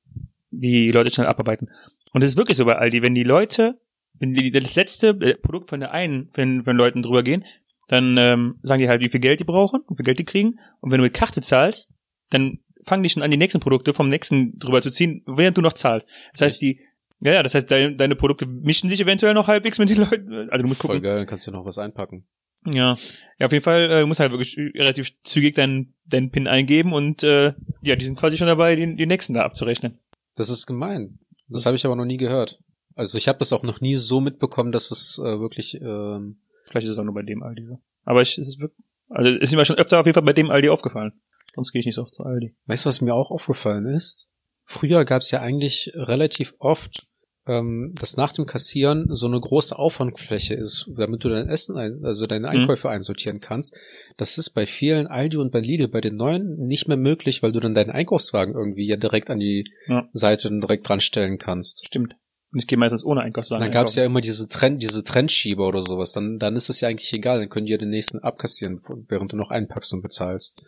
[0.51, 1.69] die Leute schnell abarbeiten.
[2.13, 3.79] Und es ist wirklich so bei Aldi, wenn die Leute,
[4.19, 7.45] wenn die das letzte äh, Produkt von der einen, wenn, wenn Leuten drüber gehen,
[7.89, 10.59] dann ähm, sagen die halt, wie viel Geld die brauchen, wie viel Geld die kriegen.
[10.81, 11.91] Und wenn du mit Karte zahlst,
[12.31, 15.63] dann fangen die schon an, die nächsten Produkte vom nächsten drüber zu ziehen, während du
[15.63, 16.07] noch zahlst.
[16.33, 16.81] Das heißt, die,
[17.21, 20.33] ja, ja, das heißt, deine, deine Produkte mischen sich eventuell noch halbwegs mit den Leuten.
[20.51, 21.03] Also du musst Voll gucken.
[21.03, 22.27] geil, dann kannst du noch was einpacken.
[22.67, 22.97] Ja.
[23.39, 26.93] Ja, auf jeden Fall, äh, du musst halt wirklich relativ zügig deinen, deinen PIN eingeben
[26.93, 29.99] und äh, ja, die sind quasi schon dabei, die, die nächsten da abzurechnen.
[30.37, 31.19] Das ist gemein.
[31.49, 32.61] Das, Das- habe ich aber noch nie gehört.
[32.95, 36.85] Also ich habe das auch noch nie so mitbekommen, dass es äh, wirklich ähm, Vielleicht
[36.87, 37.79] ist es auch nur bei dem Aldi so.
[38.05, 40.33] Aber ich, es ist wirklich, also es ist mir schon öfter auf jeden Fall bei
[40.33, 41.13] dem Aldi aufgefallen.
[41.55, 42.55] Sonst gehe ich nicht so oft zu Aldi.
[42.67, 44.31] Weißt du, was mir auch aufgefallen ist?
[44.65, 47.09] Früher gab es ja eigentlich relativ oft,
[47.47, 52.05] ähm, dass nach dem Kassieren so eine große Auffangfläche ist, damit du dein Essen, ein,
[52.05, 53.79] also deine Einkäufe einsortieren kannst.
[54.19, 57.53] Das ist bei vielen Aldi und bei Lidl, bei den neuen nicht mehr möglich, weil
[57.53, 60.07] du dann deinen Einkaufswagen irgendwie ja direkt an die Ja.
[60.13, 61.87] Seite dann direkt dran stellen kannst.
[61.87, 62.15] Stimmt.
[62.53, 63.63] Und ich gehe meistens ohne Einkaufswagen.
[63.63, 66.13] Dann gab es ja immer diese Trend, diese Trendschieber oder sowas.
[66.13, 67.39] Dann, dann ist es ja eigentlich egal.
[67.41, 70.63] Dann können die ja den nächsten abkassieren, während du noch einpackst und bezahlst.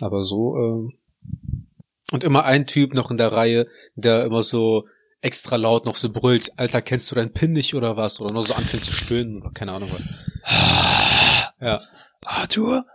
[0.00, 0.92] Aber so, ähm,
[2.12, 4.86] und immer ein Typ noch in der Reihe, der immer so
[5.20, 8.20] extra laut noch so brüllt, Alter, kennst du deinen PIN nicht oder was?
[8.20, 10.02] Oder nur so anfängt zu stöhnen oder keine Ahnung was.
[11.60, 11.80] Ja.
[12.24, 12.86] Arthur.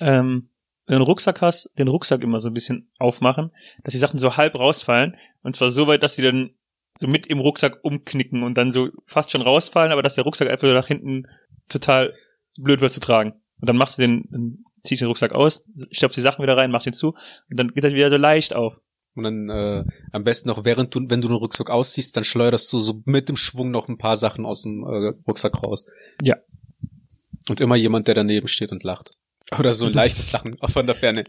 [0.00, 0.48] Ähm,
[0.86, 3.50] wenn du einen Rucksack hast, den Rucksack immer so ein bisschen aufmachen,
[3.82, 5.16] dass die Sachen so halb rausfallen.
[5.42, 6.54] Und zwar so weit, dass die dann
[6.96, 10.48] so mit im Rucksack umknicken und dann so fast schon rausfallen, aber dass der Rucksack
[10.48, 11.26] einfach so nach hinten
[11.68, 12.12] total
[12.60, 13.32] blöd wird zu tragen.
[13.60, 16.56] Und dann machst du den, dann ziehst du den Rucksack aus, stopfst die Sachen wieder
[16.56, 17.14] rein, machst ihn zu
[17.50, 18.80] und dann geht er wieder so leicht auf.
[19.16, 22.72] Und dann äh, am besten noch, während du, wenn du den Rucksack ausziehst, dann schleuderst
[22.72, 25.86] du so mit dem Schwung noch ein paar Sachen aus dem äh, Rucksack raus.
[26.20, 26.36] Ja.
[27.48, 29.12] Und immer jemand, der daneben steht und lacht.
[29.56, 31.24] Oder so ein leichtes Lachen, auch von der Ferne.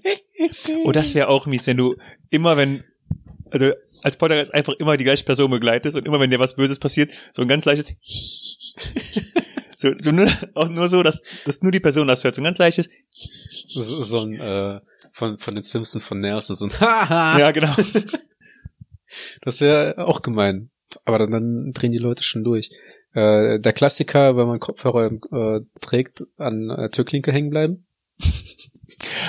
[0.84, 1.96] Oh, das wäre auch mies, wenn du
[2.30, 2.84] immer, wenn,
[3.52, 3.72] also
[4.06, 7.12] als Poltergeist einfach immer die gleiche Person begleitest und immer, wenn dir was Böses passiert,
[7.32, 7.96] so ein ganz leichtes
[9.76, 12.46] so, so nur, auch nur so, dass, dass nur die Person das hört, so ein
[12.46, 14.80] ganz leichtes So, so ein äh,
[15.12, 16.72] von, von den Simpsons von Nelson, so ein.
[16.80, 17.74] Ja, genau.
[19.41, 20.72] Das wäre auch gemein.
[21.06, 22.70] Aber dann, dann drehen die Leute schon durch.
[23.13, 27.88] Äh, der Klassiker, wenn man Kopfhörer äh, trägt, an äh, Türklinke hängen bleiben.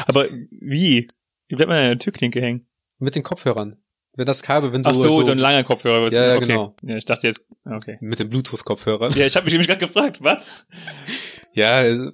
[0.07, 1.09] Aber wie?
[1.47, 2.69] Wie bleibt man an der Türklinke hängen?
[2.99, 3.77] Mit den Kopfhörern.
[4.17, 6.03] Wenn das Kabel, wenn du Ach so, so, ein langer Kopfhörer.
[6.07, 6.47] was- Ja, ja, okay.
[6.47, 6.75] genau.
[6.83, 7.99] Ja, ich dachte jetzt, okay.
[8.01, 9.11] mit dem Bluetooth-Kopfhörer.
[9.11, 10.67] Ja, ich habe mich nämlich gerade gefragt, was?
[11.53, 12.09] Ja, es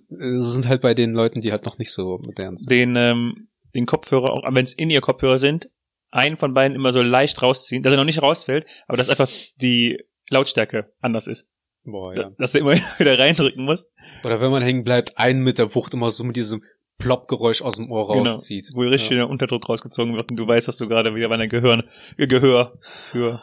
[0.52, 2.70] sind halt bei den Leuten, die halt noch nicht so modern sind.
[2.70, 5.70] Den, ähm, den Kopfhörer, auch wenn es in ihr Kopfhörer sind,
[6.10, 9.30] einen von beiden immer so leicht rausziehen, dass er noch nicht rausfällt, aber dass einfach
[9.56, 9.98] die
[10.30, 11.48] Lautstärke anders ist.
[11.84, 12.30] Boah, ja.
[12.38, 13.90] Dass du immer wieder reindrücken musst.
[14.24, 16.62] Oder wenn man hängen bleibt, einen mit der Wucht immer so mit diesem
[17.02, 18.20] Plopp-Geräusch aus dem Ohr Genau.
[18.20, 18.70] rauszieht.
[18.74, 19.16] Wo richtig ja.
[19.16, 21.84] der Unterdruck rausgezogen wird und du weißt, dass du gerade wieder bei deinem Gehör,
[22.16, 23.42] Gehör für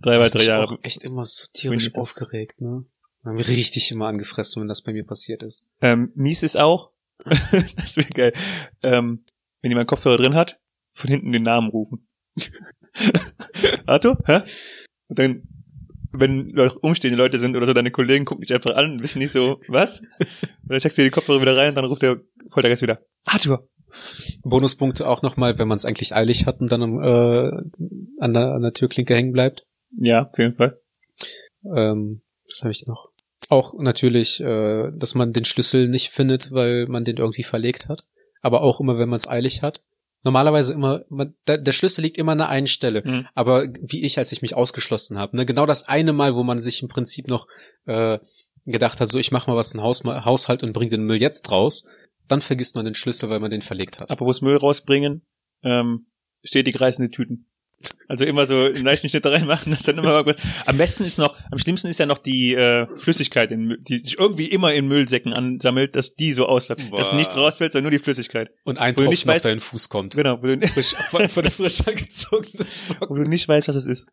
[0.00, 0.64] drei weitere ich Jahre.
[0.66, 2.84] auch echt immer so tierisch aufgeregt, ne?
[3.22, 5.66] Bin ich richtig immer angefressen, wenn das bei mir passiert ist.
[5.82, 6.92] Ähm, mies ist auch,
[7.24, 8.32] das wäre geil,
[8.82, 9.24] ähm,
[9.60, 10.58] wenn jemand Kopfhörer drin hat,
[10.92, 12.08] von hinten den Namen rufen.
[13.86, 14.40] Arthur, hä?
[15.08, 15.42] Und dann,
[16.12, 16.48] wenn
[16.80, 19.60] umstehende Leute sind oder so, deine Kollegen gucken dich einfach an und wissen nicht so,
[19.68, 20.00] was?
[20.00, 20.28] Und
[20.62, 23.68] dann checkst du dir die Kopfhörer wieder rein und dann ruft der Poltergeist wieder, Arthur.
[24.42, 27.50] Bonuspunkte auch nochmal, wenn man es eigentlich eilig hat und dann äh,
[28.20, 29.66] an, der, an der Türklinke hängen bleibt.
[29.98, 30.80] Ja, auf jeden Fall.
[31.74, 33.10] Ähm, was habe ich noch?
[33.48, 38.04] Auch natürlich, äh, dass man den Schlüssel nicht findet, weil man den irgendwie verlegt hat.
[38.42, 39.82] Aber auch immer, wenn man es eilig hat.
[40.22, 43.02] Normalerweise immer, man, der, der Schlüssel liegt immer an der einen Stelle.
[43.04, 43.26] Mhm.
[43.34, 46.58] Aber wie ich, als ich mich ausgeschlossen habe, ne, genau das eine Mal, wo man
[46.58, 47.46] sich im Prinzip noch
[47.86, 48.18] äh,
[48.66, 51.50] gedacht hat, so ich mache mal was in Haus, Haushalt und bring den Müll jetzt
[51.50, 51.86] raus,
[52.30, 54.10] dann vergisst man den Schlüssel, weil man den verlegt hat.
[54.10, 55.22] Apropos Müll rausbringen,
[55.62, 56.06] ähm,
[56.44, 57.46] stetig reißende Tüten.
[58.08, 61.16] Also immer so einen leichten Schnitt da reinmachen, das dann immer mal Am besten ist
[61.18, 64.86] noch, am schlimmsten ist ja noch die äh, Flüssigkeit, in, die sich irgendwie immer in
[64.86, 66.92] Müllsäcken ansammelt, dass die so ausläuft.
[66.92, 67.16] Dass Boah.
[67.16, 68.50] nichts rausfällt, sondern nur die Flüssigkeit.
[68.64, 70.14] Und ein Wo du nicht Tropfen auf weißt- deinen Fuß kommt.
[70.14, 73.08] Genau, wo du, Frisch, von, von der frisch angezogenen Socken.
[73.08, 74.08] wo du nicht weißt, was es ist.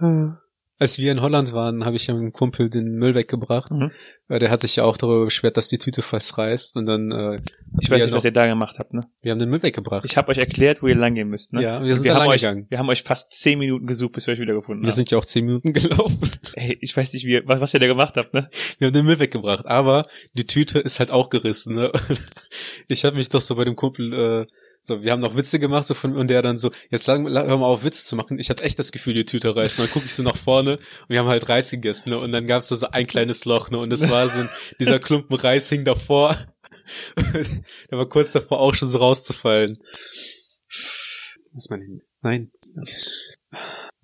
[0.78, 3.72] als wir in Holland waren, habe ich einem Kumpel den Müll weggebracht.
[3.72, 3.90] Mhm.
[4.30, 6.76] Der hat sich ja auch darüber beschwert, dass die Tüte fast reißt.
[6.76, 7.34] Und dann, äh,
[7.80, 9.00] Ich wir weiß nicht, noch- was ihr da gemacht habt, ne?
[9.22, 10.04] wir haben den Müll weggebracht.
[10.04, 11.62] Ich habe euch erklärt, wo ihr lang gehen müsst, ne?
[11.62, 12.66] Ja, wir sind wir da haben euch, gegangen.
[12.68, 14.94] Wir haben euch fast zehn Minuten gesucht, bis wir euch wiedergefunden Wir haben.
[14.96, 16.20] sind ja auch zehn Minuten gelaufen.
[16.54, 18.48] Ey, ich weiß nicht, wie, was, was ihr da gemacht habt, ne?
[18.78, 19.66] Wir haben den Müll weggebracht.
[19.66, 21.74] Aber die Tüte ist halt auch gerissen.
[21.74, 21.90] Ne?
[22.88, 24.46] Ich habe mich doch so bei dem Kumpel, äh,
[24.88, 27.58] so, wir haben noch Witze gemacht, so von, und der dann so, jetzt lang, hör
[27.58, 28.38] mal auf, Witze zu machen.
[28.38, 29.78] Ich hatte echt das Gefühl, die Tüte reißt.
[29.78, 32.18] Und dann gucke ich so nach vorne und wir haben halt Reis gegessen, ne?
[32.18, 33.78] Und dann gab's da so ein kleines Loch, ne?
[33.78, 34.48] Und es war so ein,
[34.80, 36.34] dieser Klumpen Reis hing davor.
[37.16, 39.78] der war kurz davor auch schon so rauszufallen.
[41.52, 42.02] Was ist mein Handy?
[42.22, 42.50] Nein.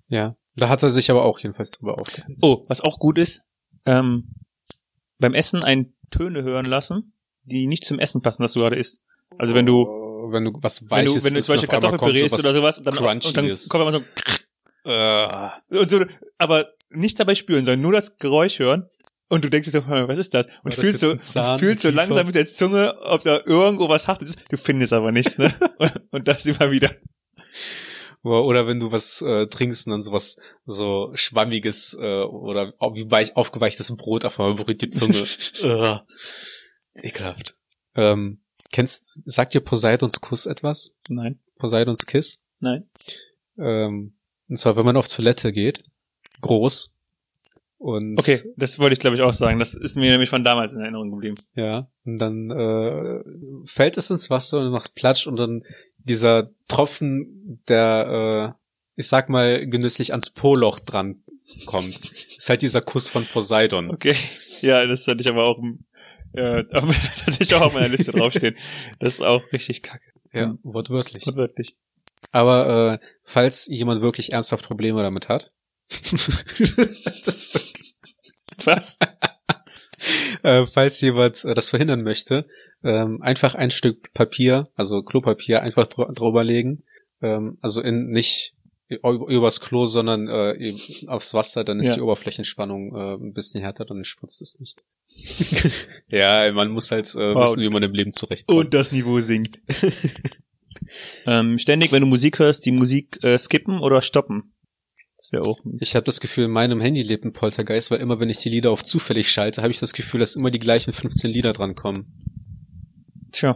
[0.07, 0.35] Ja.
[0.55, 2.29] Da hat er sich aber auch jedenfalls drüber aufgehört.
[2.41, 3.41] Oh, was auch gut ist,
[3.85, 4.35] ähm,
[5.17, 8.99] beim Essen ein Töne hören lassen, die nicht zum Essen passen, das du gerade isst.
[9.37, 12.25] Also wenn du, Oh, wenn du was wenn du, Weiches wenn du zum Beispiel Kartoffelpüree
[12.25, 13.69] isst oder sowas, und dann, und dann ist.
[13.69, 14.03] kommt immer so,
[14.85, 16.05] Äh, und so,
[16.37, 18.87] aber nicht dabei spüren, sondern nur das Geräusch hören.
[19.27, 20.45] Und du denkst dir so, was ist das?
[20.63, 24.07] Und das fühlst so, und fühlst so langsam mit der Zunge, ob da irgendwo was
[24.07, 24.37] hart ist.
[24.49, 25.51] Du findest aber nichts, ne?
[26.11, 26.95] und, das immer wieder.
[28.21, 33.35] Oder wenn du was äh, trinkst und dann sowas so schwammiges äh, oder wie weich,
[33.35, 35.15] aufgeweichtes Brot auf einmal berührt die Zunge.
[36.95, 37.55] ekelhaft.
[37.95, 40.95] Ähm, kennst, sagt dir Poseidons Kuss etwas?
[41.09, 42.39] Nein, Poseidons Kiss?
[42.59, 42.87] nein.
[43.57, 44.13] Ähm,
[44.49, 45.83] und zwar, wenn man auf Toilette geht,
[46.41, 46.91] groß.
[47.77, 49.59] Und Okay, das wollte ich glaube ich auch sagen.
[49.59, 51.35] Das ist mir nämlich von damals in Erinnerung geblieben.
[51.55, 53.23] Ja, und dann äh,
[53.65, 55.63] fällt es ins Wasser und macht Platsch und dann
[55.97, 61.23] dieser Tropfen, der, äh, ich sag mal, genüsslich ans Po-Loch dran
[61.65, 61.87] kommt.
[61.89, 63.89] Ist halt dieser Kuss von Poseidon.
[63.91, 64.15] Okay,
[64.61, 65.84] ja, das hatte ich aber auch, im-
[66.35, 66.93] äh, aber
[67.25, 68.55] das ich auch auf meiner Liste draufstehen.
[68.99, 70.11] Das ist auch richtig kacke.
[70.33, 71.25] Ja, wortwörtlich.
[71.27, 71.75] Wortwörtlich.
[72.31, 75.51] Aber äh, falls jemand wirklich ernsthaft Probleme damit hat,
[75.89, 77.73] das,
[78.65, 78.97] Was?
[80.43, 82.47] äh, falls jemand äh, das verhindern möchte,
[82.83, 86.83] ähm, einfach ein Stück Papier, also Klopapier, einfach dr drüber legen.
[87.21, 88.53] Ähm, also in nicht
[88.87, 90.73] übers Klo, sondern äh,
[91.07, 91.95] aufs Wasser, dann ist Ja.
[91.95, 94.83] die Oberflächenspannung äh, ein bisschen härter, dann spritzt es nicht.
[96.09, 97.43] ja, man muss halt äh, Wow.
[97.43, 98.59] wissen, wie man im Leben zurechtkommt.
[98.59, 99.61] Und das Niveau sinkt.
[101.25, 104.53] ähm, ständig, wenn du Musik hörst, die Musik äh, skippen oder stoppen.
[105.17, 105.81] Das wäre auch mies.
[105.81, 108.49] Ich habe das Gefühl, in meinem Handy lebt ein Poltergeist, weil immer wenn ich die
[108.49, 112.05] Lieder auf zufällig schalte, habe ich das Gefühl, dass immer die gleichen 15 Lieder drankommen.
[113.31, 113.55] Tja.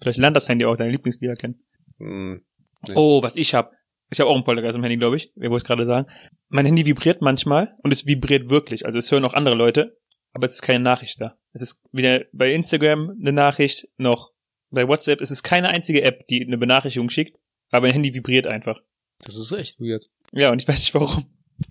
[0.00, 1.60] Vielleicht lernt das Handy auch deine Lieblingslieder kennen.
[1.98, 2.42] Hm.
[2.86, 2.94] Nee.
[2.96, 3.72] Oh, was ich hab.
[4.10, 5.32] Ich habe auch einen Poltergeist im Handy, glaube ich.
[5.36, 6.08] Ich wollte es gerade sagen.
[6.48, 8.86] Mein Handy vibriert manchmal und es vibriert wirklich.
[8.86, 9.97] Also es hören auch andere Leute,
[10.32, 11.38] aber es ist keine Nachricht da.
[11.52, 14.32] Es ist weder bei Instagram eine Nachricht, noch
[14.70, 15.20] bei WhatsApp.
[15.20, 17.38] Es ist keine einzige App, die eine Benachrichtigung schickt,
[17.70, 18.80] aber mein Handy vibriert einfach.
[19.24, 20.08] Das ist echt weird.
[20.32, 21.24] Ja, und ich weiß nicht warum.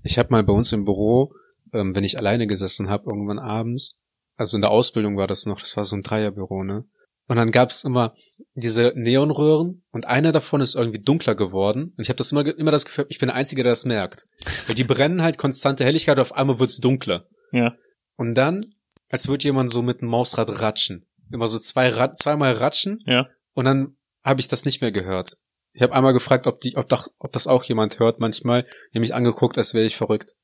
[0.04, 1.34] Ich habe mal bei uns im Büro,
[1.74, 4.00] ähm, wenn ich alleine gesessen habe, irgendwann abends,
[4.36, 6.86] also in der Ausbildung war das noch, das war so ein Dreierbüro, ne?
[7.30, 8.16] Und dann gab's immer
[8.54, 11.94] diese Neonröhren und eine davon ist irgendwie dunkler geworden.
[11.98, 14.28] Und ich habe das immer, immer das Gefühl, ich bin der Einzige, der das merkt.
[14.66, 17.28] Weil die brennen halt konstante Helligkeit, auf einmal wird's dunkler.
[17.52, 17.76] Ja.
[18.18, 18.76] Und dann,
[19.10, 21.06] als würde jemand so mit einem Mausrad ratschen.
[21.32, 23.28] Immer so zwei zweimal ratschen Ja.
[23.54, 25.38] und dann habe ich das nicht mehr gehört.
[25.74, 28.64] Ich habe einmal gefragt, ob, die, ob, das, ob das auch jemand hört manchmal.
[28.64, 30.36] Die haben mich angeguckt, als wäre ich verrückt.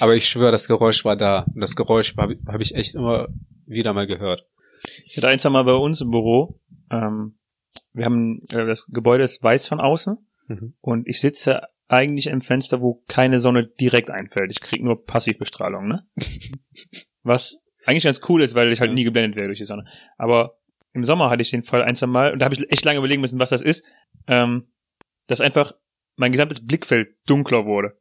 [0.00, 1.44] Aber ich schwöre, das Geräusch war da.
[1.54, 3.28] Und das Geräusch habe hab ich echt immer
[3.66, 4.46] wieder mal gehört.
[5.04, 6.58] Ich hatte eins mal bei uns im Büro.
[6.90, 7.38] Ähm,
[7.92, 10.16] wir haben, äh, das Gebäude ist weiß von außen
[10.48, 10.74] Mhm.
[10.80, 14.50] und ich sitze eigentlich im Fenster, wo keine Sonne direkt einfällt.
[14.50, 16.06] Ich krieg nur Passivbestrahlung, ne?
[17.22, 18.94] Was eigentlich ganz cool ist, weil ich halt Ja.
[18.94, 19.84] nie geblendet werde durch die Sonne.
[20.18, 20.58] Aber
[20.92, 22.98] im Sommer hatte ich den Fall ein, zwei Mal, und da habe ich echt lange
[22.98, 23.84] überlegen müssen, was das ist,
[24.26, 24.72] ähm,
[25.26, 25.72] dass einfach
[26.16, 27.98] mein gesamtes Blickfeld dunkler wurde.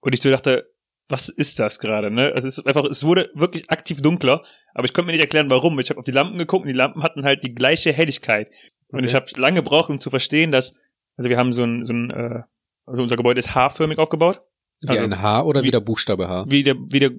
[0.00, 0.68] Und ich so dachte,
[1.08, 2.32] was ist das gerade, ne?
[2.34, 4.42] Also es ist einfach, es wurde wirklich aktiv dunkler,
[4.74, 5.78] aber ich konnte mir nicht erklären, warum.
[5.78, 8.48] Ich habe auf die Lampen geguckt und die Lampen hatten halt die gleiche Helligkeit.
[8.88, 9.04] Und Okay.
[9.06, 10.74] ich habe lange gebraucht, um zu verstehen, dass,
[11.16, 12.42] also wir haben so ein, so ein, äh,
[12.86, 14.42] also unser Gebäude ist H-förmig aufgebaut,
[14.82, 16.44] Wie Also, ein H oder wie- wie der Buchstabe H?
[16.48, 17.12] wie der, wie der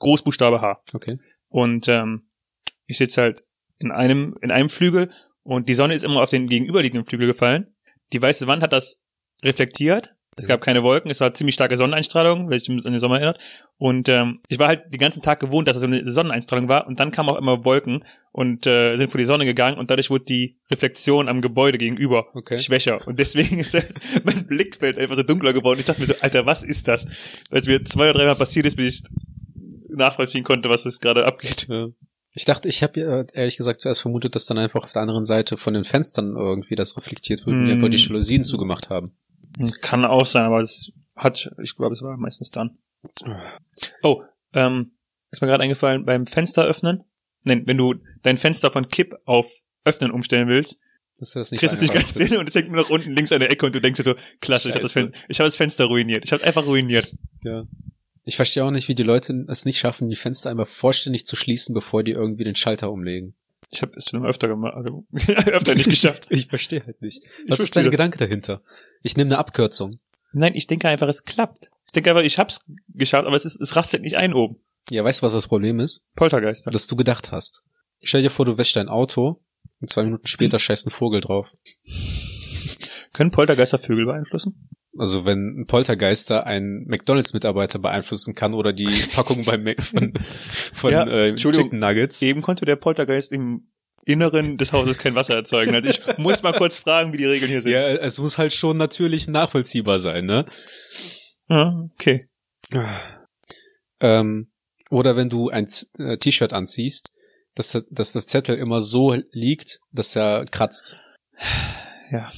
[0.00, 0.82] Großbuchstabe H.
[0.92, 1.18] Okay.
[1.48, 2.28] Und ähm,
[2.86, 3.44] ich sitze halt
[3.78, 5.10] in einem, in einem Flügel
[5.42, 7.74] und die Sonne ist immer auf den gegenüberliegenden Flügel gefallen.
[8.12, 9.02] Die weiße Wand hat das
[9.44, 10.14] reflektiert.
[10.36, 13.38] Es gab keine Wolken, es war ziemlich starke Sonneneinstrahlung, welche mich an den Sommer erinnert.
[13.78, 16.86] Und ähm, ich war halt den ganzen Tag gewohnt, dass es so eine Sonneneinstrahlung war.
[16.86, 20.08] Und dann kamen auch immer Wolken und äh, sind vor die Sonne gegangen und dadurch
[20.08, 22.58] wurde die Reflexion am Gebäude gegenüber Okay.
[22.58, 23.04] schwächer.
[23.08, 23.90] Und deswegen ist halt
[24.24, 25.80] mein Blickfeld einfach so dunkler geworden.
[25.80, 27.06] Ich dachte mir so, Alter, was ist das?
[27.50, 29.10] Weil es mir zwei oder dreimal passiert ist, bis ich
[29.94, 31.66] nachvollziehen konnte, was das gerade abgeht.
[31.68, 31.88] Ja.
[32.32, 35.24] Ich dachte, ich habe äh, ehrlich gesagt zuerst vermutet, dass dann einfach auf der anderen
[35.24, 37.76] Seite von den Fenstern irgendwie das reflektiert wird und die Mm.
[37.76, 39.16] einfach die Jalousien zugemacht haben.
[39.80, 42.78] Kann auch sein, aber das hat, ich glaube, es war meistens dann.
[44.02, 44.22] Oh,
[44.54, 44.92] ähm,
[45.30, 47.02] ist mir gerade eingefallen, beim Fenster öffnen.
[47.42, 49.50] Nein, wenn du dein Fenster von Kipp auf
[49.84, 50.78] Öffnen umstellen willst,
[51.18, 52.90] Das ist das nicht kriegst du es nicht ganz hin und es hängt nur nach
[52.90, 55.08] unten links an der Ecke und du denkst dir so, klasse, ich habe das, Scheiße.
[55.08, 56.24] Fen ich hab das Fenster ruiniert.
[56.24, 57.14] Ich habe einfach ruiniert.
[57.42, 57.64] Ja.
[58.24, 61.36] Ich verstehe auch nicht, wie die Leute es nicht schaffen, die Fenster einmal vollständig zu
[61.36, 63.34] schließen, bevor die irgendwie den Schalter umlegen.
[63.70, 66.26] Ich habe es schon öfter gemacht, also öfter nicht geschafft.
[66.30, 67.24] Ich verstehe halt nicht.
[67.24, 67.92] Ich Was ist dein das.
[67.92, 68.62] Gedanke dahinter?
[69.02, 70.00] Ich nehme eine Abkürzung.
[70.32, 71.70] Nein, ich denke einfach, es klappt.
[71.86, 74.56] Ich denke einfach, ich hab's geschafft, aber es, ist, es rastet nicht ein oben.
[74.90, 76.02] Ja, weißt du, was das Problem ist?
[76.14, 76.70] Poltergeister.
[76.70, 77.64] Dass du gedacht hast.
[78.02, 79.40] Stell dir vor, du wäschst dein Auto
[79.80, 81.48] und zwei Minuten später scheißt ein Vogel drauf.
[83.12, 84.68] Können Poltergeister Vögel beeinflussen?
[84.98, 90.92] Also wenn ein Poltergeister einen McDonalds-Mitarbeiter beeinflussen kann oder die Packung beim Mac von, von
[90.92, 91.34] Ja, äh.
[91.34, 92.22] Chicken Nuggets.
[92.22, 93.68] Eben konnte der Poltergeist im
[94.04, 95.74] Inneren des Hauses kein Wasser erzeugen.
[95.74, 97.72] Also ich muss mal kurz fragen, wie die Regeln hier sind.
[97.72, 100.46] Ja, es muss halt schon natürlich nachvollziehbar sein, ne?
[101.48, 102.28] Ah, okay.
[104.00, 104.50] Ähm,
[104.90, 107.12] oder wenn du ein äh, T-Shirt anziehst,
[107.54, 110.98] dass, dass das Zettel immer so liegt, dass er kratzt.
[112.10, 112.30] Ja.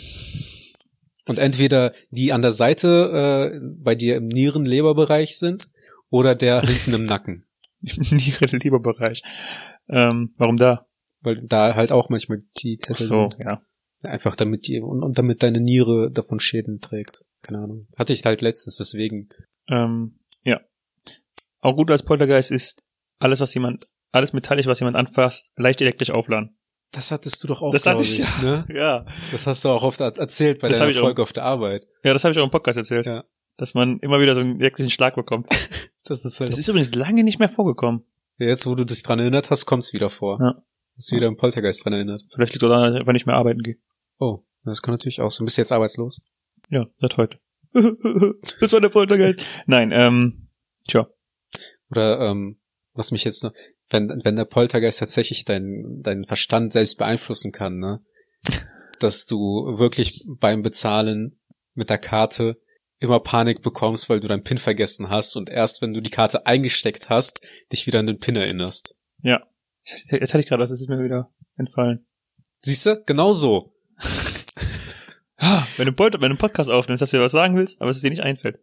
[1.29, 5.69] Und entweder die an der Seite äh, bei dir im Nieren-Leberbereich sind
[6.11, 7.47] oder der hinten im Nacken.
[7.81, 9.23] Niere lieber Bereich.
[9.89, 10.87] Ähm, warum da?
[11.21, 13.45] Weil da halt auch manchmal die Zettel so, sind.
[13.45, 13.63] ja.
[14.03, 17.25] Einfach damit die, und, und damit deine Niere davon Schäden trägt.
[17.43, 17.87] Keine Ahnung.
[17.97, 19.29] Hatte ich halt letztens deswegen.
[19.69, 20.61] Ähm, ja.
[21.61, 22.83] Auch gut als Poltergeist ist
[23.21, 26.57] alles, was jemand, alles metallisch, was jemand anfasst, leicht elektrisch aufladen.
[26.93, 28.43] Das hattest du doch auch, Das hatte glaub ich, ja.
[28.43, 28.67] ne?
[28.73, 29.07] Ja.
[29.33, 31.19] Das hast du auch oft er- erzählt bei Das deiner ich auch.
[31.19, 31.87] Auf der Arbeit.
[32.05, 33.07] Ja, das habe ich auch im Podcast erzählt.
[33.07, 33.25] Ja.
[33.57, 35.49] Dass man immer wieder so einen elektrischen Schlag bekommt.
[36.05, 38.05] Das ist halt Das ist übrigens lange nicht mehr vorgekommen.
[38.37, 40.41] Jetzt, wo du dich dran erinnert hast, kommt's wieder vor.
[40.41, 40.61] Ja.
[40.97, 42.25] Ist wieder im Poltergeist dran erinnert.
[42.35, 43.77] Vielleicht liegt es daran, dass ich nicht mehr arbeiten gehe.
[44.19, 45.45] Oh, das kann natürlich auch sein.
[45.45, 46.21] Bist du jetzt arbeitslos?
[46.71, 47.39] Ja, seit heute.
[48.61, 49.41] das war der Poltergeist.
[49.67, 50.49] Nein, ähm,
[50.89, 51.09] tja.
[51.89, 52.59] Oder ähm,
[52.95, 53.53] was mich jetzt noch,
[53.93, 58.01] wenn, wenn der Poltergeist tatsächlich deinen deinen Verstand selbst beeinflussen kann, ne?
[59.01, 61.39] Dass du wirklich beim Bezahlen
[61.75, 62.61] mit der Karte
[62.99, 66.47] immer Panik bekommst, weil du deinen PIN vergessen hast und erst wenn du die Karte
[66.47, 68.97] eingesteckt hast, dich wieder an den PIN erinnerst.
[69.85, 72.07] Jetzt hatte ich gerade was, das ist mir wieder entfallen.
[72.61, 73.03] Siehst du?
[73.05, 73.75] Genau so.
[75.37, 77.91] Ah, Wenn du, wenn du einen Podcast aufnimmst, dass du dir was sagen willst, aber
[77.91, 78.61] es dir nicht einfällt.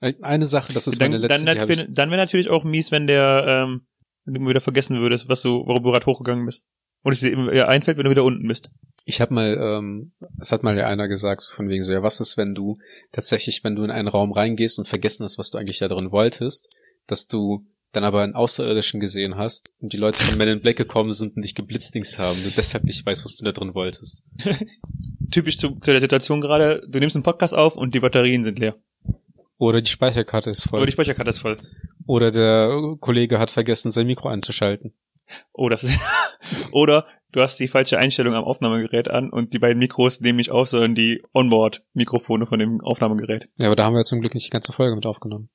[0.00, 3.44] Eine Sache, das ist dann meine letzte, dann, dann wäre natürlich auch mies, wenn der,
[3.46, 3.86] ähm,
[4.26, 6.64] wenn du wieder vergessen würdest, was du, worum du gerade hochgegangen bist.
[7.02, 8.70] Und es dir immer einfällt, wenn du wieder unten bist.
[9.04, 12.02] Ich habe mal, ähm, es hat mal ja einer gesagt, so von wegen so, ja,
[12.02, 12.78] was ist, wenn du
[13.12, 16.10] tatsächlich, wenn du in einen Raum reingehst und vergessen hast, was du eigentlich da drin
[16.10, 16.68] wolltest,
[17.06, 20.76] dass du dann aber einen Außerirdischen gesehen hast und die Leute von Men in Black
[20.76, 24.24] gekommen sind und dich geblitzdingst haben, du deshalb nicht weißt, was du da drin wolltest.
[25.30, 28.58] Typisch zu, zu der Situation gerade, du nimmst einen Podcast auf und die Batterien sind
[28.58, 28.76] leer.
[29.58, 30.80] Oder die Speicherkarte ist voll.
[30.80, 31.56] Oder die Speicherkarte ist voll.
[32.06, 34.94] Oder der Kollege hat vergessen, sein Mikro einzuschalten.
[35.52, 35.98] Oh, das ist,
[36.72, 40.50] oder du hast die falsche Einstellung am Aufnahmegerät an und die beiden Mikros nehmen nicht
[40.52, 43.48] auf, sondern die Onboard-Mikrofone von dem Aufnahmegerät.
[43.56, 45.50] Ja, aber da haben wir zum Glück nicht die ganze Folge mit aufgenommen.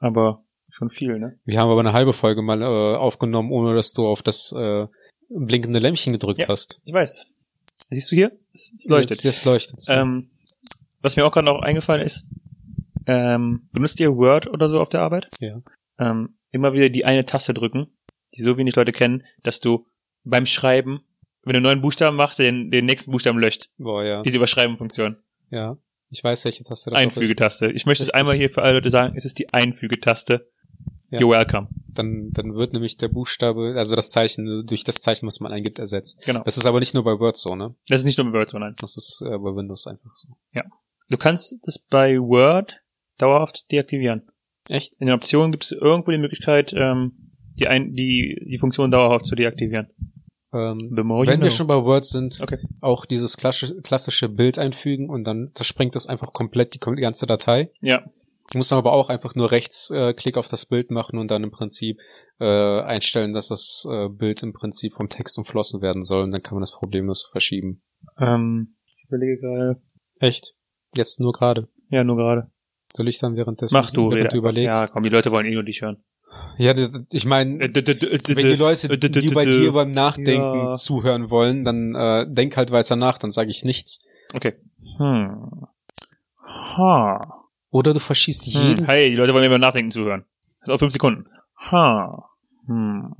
[0.00, 1.38] Aber schon viel, ne?
[1.44, 4.86] Wir haben aber eine halbe Folge mal äh, aufgenommen, ohne dass du auf das äh,
[5.28, 6.48] blinkende Lämpchen gedrückt Ja.
[6.48, 6.80] hast.
[6.84, 7.26] Ich weiß.
[7.90, 8.32] Siehst du hier?
[8.52, 9.10] Es, es leuchtet.
[9.10, 9.88] Jetzt, jetzt leuchtet's.
[9.88, 10.30] Ähm,
[11.00, 12.26] was mir auch gerade noch eingefallen ist,
[13.06, 15.28] ähm, benutzt ihr Word oder so auf der Arbeit?
[15.38, 15.60] Ja.
[15.98, 17.96] Ähm, immer wieder die eine Taste drücken,
[18.36, 19.86] die so wenig Leute kennen, dass du
[20.24, 21.04] beim Schreiben,
[21.42, 23.70] wenn du einen neuen Buchstaben machst, den, den nächsten Buchstaben löscht.
[23.76, 24.22] Boah, ja.
[24.22, 25.16] Diese Überschreiben-Funktion.
[25.50, 25.76] Ja.
[26.10, 27.00] Ich weiß, welche Taste das.
[27.00, 27.70] Einfügetaste.
[27.72, 30.48] Ich möchte es einmal hier für alle Leute sagen, es ist die Einfügetaste.
[31.10, 31.18] Ja.
[31.20, 31.68] You're welcome.
[31.88, 35.78] Dann, dann wird nämlich der Buchstabe, also das Zeichen, durch das Zeichen, was man eingibt,
[35.78, 36.24] ersetzt.
[36.24, 36.42] Genau.
[36.44, 37.74] Das ist aber nicht nur bei Word so, ne?
[37.88, 38.74] Das ist nicht nur bei Word so, nein.
[38.78, 40.28] Das ist äh, bei Windows einfach so.
[41.08, 42.82] Du kannst das bei Word
[43.18, 44.30] dauerhaft deaktivieren.
[44.70, 44.94] Echt?
[44.98, 49.26] In den Optionen gibt es irgendwo die Möglichkeit, ähm, die, ein, die, die Funktion dauerhaft
[49.26, 49.88] zu deaktivieren.
[50.52, 51.50] Ähm, wenn wir know.
[51.50, 52.58] schon bei Word sind, Okay.
[52.80, 57.26] auch dieses klassische, klassische Bild einfügen und dann zerspringt das einfach komplett die, die ganze
[57.26, 57.70] Datei.
[57.80, 58.04] Ja,
[58.52, 61.50] Du musst aber auch einfach nur rechts äh, auf das Bild machen und dann im
[61.50, 61.98] Prinzip
[62.38, 66.42] äh, einstellen, dass das äh, Bild im Prinzip vom Text umflossen werden soll und dann
[66.42, 67.82] kann man das problemlos verschieben.
[68.18, 69.82] ähm, ich überlege gerade.
[70.20, 70.54] Echt?
[70.94, 71.68] Jetzt nur gerade.
[71.88, 72.50] Ja, nur gerade.
[72.96, 74.80] Soll ich dann währenddessen, Mach du, während du überlegst?
[74.82, 76.02] Ja, komm, die Leute wollen eh nur dich hören.
[76.58, 76.74] Ja,
[77.10, 80.74] ich meine, Äh, wenn die Leute, die bei dir beim Nachdenken Ja.
[80.74, 84.04] zuhören wollen, dann äh, denk halt weiter nach, dann sage ich nichts.
[84.32, 84.54] Okay.
[84.98, 85.66] Hm.
[86.46, 87.40] Ha.
[87.70, 88.62] Oder du verschiebst Hm.
[88.68, 88.86] jeden.
[88.86, 90.24] Hey, die Leute wollen mir beim Nachdenken zuhören.
[90.60, 91.26] Das ist auch fünf Sekunden.
[91.70, 92.28] Ha.
[92.66, 93.14] Hm.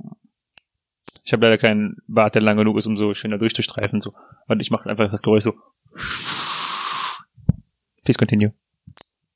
[1.23, 3.99] Ich habe leider keinen Bart, der lang genug ist, um so schön da durchzustreifen.
[3.99, 4.13] So.
[4.47, 5.53] Und ich mache einfach das Geräusch so.
[8.03, 8.53] Please continue.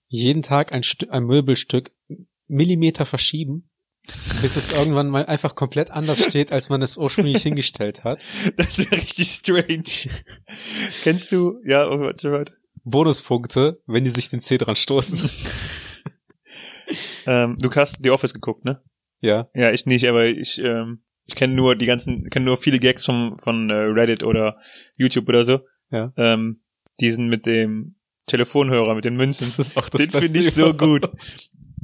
[0.10, 1.92] Jeden Tag ein, Stück, ein Möbelstück
[2.48, 3.70] Millimeter verschieben,
[4.42, 8.20] bis es irgendwann mal einfach komplett anders steht, als man es ursprünglich hingestellt hat.
[8.58, 10.14] Das wäre richtig strange.
[11.04, 12.54] Kennst du, ja, oh, warte, warte.
[12.84, 15.30] Bonuspunkte, wenn die sich den Zeh dran stoßen.
[17.28, 18.82] Ähm, du hast The Office geguckt, ne?
[19.22, 19.48] ja.
[19.54, 23.06] Ja, ich nicht, aber ich, ähm, ich kenne nur die ganzen, kenne nur viele Gags
[23.06, 24.58] von, von äh, Reddit oder
[24.98, 25.60] YouTube oder so.
[25.92, 26.12] Ja.
[26.18, 26.64] Ähm,
[27.00, 27.99] die sind mit dem
[28.30, 29.46] Telefonhörer, mit den Münzen.
[29.46, 31.10] Das ist auch das Den finde ich so gut.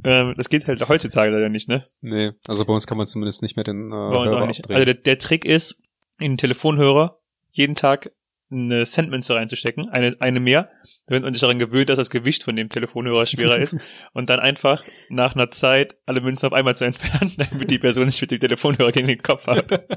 [0.04, 1.84] Ähm, das geht halt heutzutage leider nicht, ne?
[2.00, 4.60] Nee, also bei uns kann man zumindest nicht mehr den äh, Bei uns Hörer nicht.
[4.60, 4.76] abdrehen.
[4.76, 5.76] Also der, der Trick ist,
[6.18, 7.18] in den Telefonhörer
[7.50, 8.10] jeden Tag
[8.50, 10.70] eine Centmünze reinzustecken, eine, eine mehr,
[11.06, 13.76] damit man sich daran gewöhnt, dass das Gewicht von dem Telefonhörer schwerer ist
[14.12, 18.06] und dann einfach nach einer Zeit alle Münzen auf einmal zu entfernen, damit die Person
[18.06, 19.66] nicht mit dem Telefonhörer gegen den Kopf hat.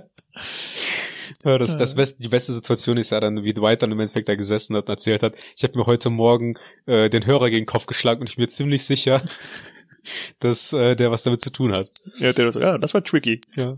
[1.44, 4.30] Ja, das, das beste, die beste Situation ist ja dann, wie Dwight dann im Endeffekt
[4.30, 7.66] da gesessen hat und erzählt hat, ich habe mir heute Morgen äh, den Hörer gegen
[7.66, 9.28] den Kopf geschlagen und ich bin mir ziemlich sicher,
[10.40, 11.92] dass äh, der was damit zu tun hat.
[12.16, 13.42] Ja, der so, ja, das war tricky.
[13.56, 13.78] Ja.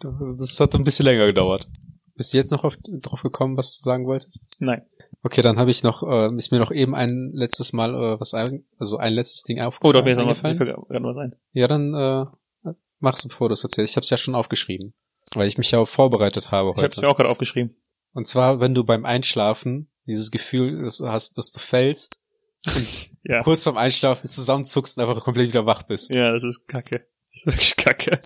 [0.00, 1.68] Das hat ein bisschen länger gedauert.
[2.16, 4.48] Bist du jetzt noch auf, drauf gekommen, was du sagen wolltest?
[4.58, 4.82] Nein.
[5.22, 8.34] Okay, dann habe ich noch, äh, ist mir noch eben ein letztes Mal äh, was
[8.34, 9.94] ein, also ein letztes Ding Oh, aufgefallen.
[9.94, 11.34] doch, mir ist noch was, mir was ein.
[11.52, 12.70] Ja, dann äh,
[13.00, 13.92] machst du, bevor du es erzählst.
[13.92, 14.92] Ich habe es ja schon aufgeschrieben,
[15.34, 17.00] weil ich mich ja auch vorbereitet habe Ich habe heute.
[17.00, 17.74] mir auch gerade aufgeschrieben.
[18.12, 22.20] Und zwar, wenn du beim Einschlafen dieses Gefühl hast, dass du fällst,
[23.26, 23.42] Ja.
[23.42, 26.14] kurz vorm Einschlafen zusammenzuckst und einfach komplett wieder wach bist.
[26.14, 27.06] Ja, das ist kacke.
[27.32, 28.20] Das ist wirklich kacke.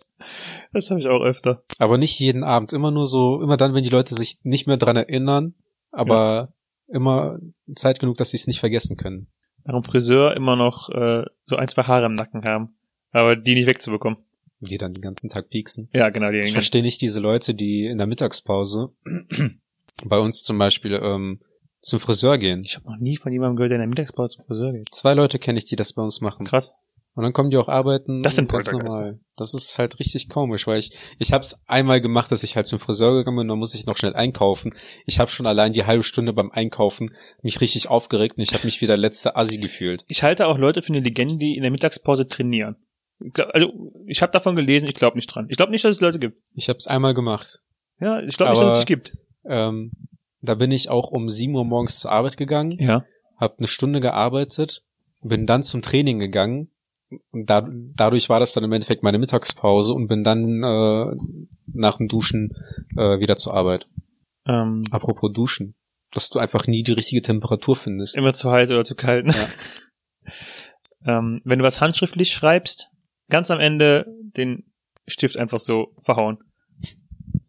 [0.73, 1.63] Das habe ich auch öfter.
[1.79, 4.77] Aber nicht jeden Abend, immer nur so, immer dann, wenn die Leute sich nicht mehr
[4.77, 5.55] dran erinnern,
[5.91, 6.53] aber
[6.89, 7.39] immer
[7.75, 9.29] Zeit genug, dass sie es nicht vergessen können.
[9.65, 12.79] Warum Friseur immer noch äh, so ein, zwei Haare im Nacken haben.
[13.13, 14.19] Aber die nicht wegzubekommen.
[14.61, 15.89] Die dann den ganzen Tag pieksen.
[15.93, 18.91] Ja, genau, die Ich verstehe nicht diese Leute, die in der Mittagspause
[20.05, 21.41] bei uns zum Beispiel ähm,
[21.81, 22.63] zum Friseur gehen.
[22.65, 24.89] Ich habe noch nie von jemandem gehört, der in der Mittagspause zum Friseur geht.
[24.93, 26.47] Zwei Leute kenne ich, die das bei uns machen.
[26.47, 26.77] Krass.
[27.19, 28.23] Und dann kommen die auch arbeiten.
[28.23, 29.19] Das sind ganz normal.
[29.35, 32.69] Das ist halt richtig komisch, weil ich ich habe es einmal gemacht, dass ich halt
[32.69, 34.73] zum Friseur gegangen bin, und dann muss ich noch schnell einkaufen.
[35.05, 38.65] Ich habe schon allein die halbe Stunde beim Einkaufen mich richtig aufgeregt und ich habe
[38.65, 40.05] mich wie der letzte Assi gefühlt.
[40.07, 42.77] Ich halte auch Leute für eine Legende, die in der Mittagspause trainieren.
[43.53, 45.47] Also, ich habe davon gelesen, ich glaube nicht dran.
[45.51, 46.41] Ich glaube nicht, dass es Leute gibt.
[46.55, 47.61] Ich habe es einmal gemacht.
[48.01, 49.13] Ja, ich glaube nicht, dass es dich gibt.
[49.45, 49.91] Ähm,
[50.41, 53.05] da bin ich auch um 7 Uhr morgens zur Arbeit gegangen, Ja.
[53.41, 54.83] habe eine Stunde gearbeitet,
[55.21, 56.71] bin dann zum Training gegangen
[57.33, 61.17] und da, dadurch war das dann im Endeffekt meine Mittagspause und bin dann äh,
[61.73, 62.53] nach dem Duschen
[62.97, 63.89] äh, wieder zur Arbeit.
[64.47, 65.75] Ähm, Apropos Duschen,
[66.13, 68.17] dass du einfach nie die richtige Temperatur findest.
[68.17, 69.27] immer zu heiß oder zu kalt.
[69.27, 69.35] ne?
[71.05, 72.89] ähm, wenn du was handschriftlich schreibst,
[73.29, 74.65] ganz am Ende den
[75.07, 76.39] Stift einfach so verhauen.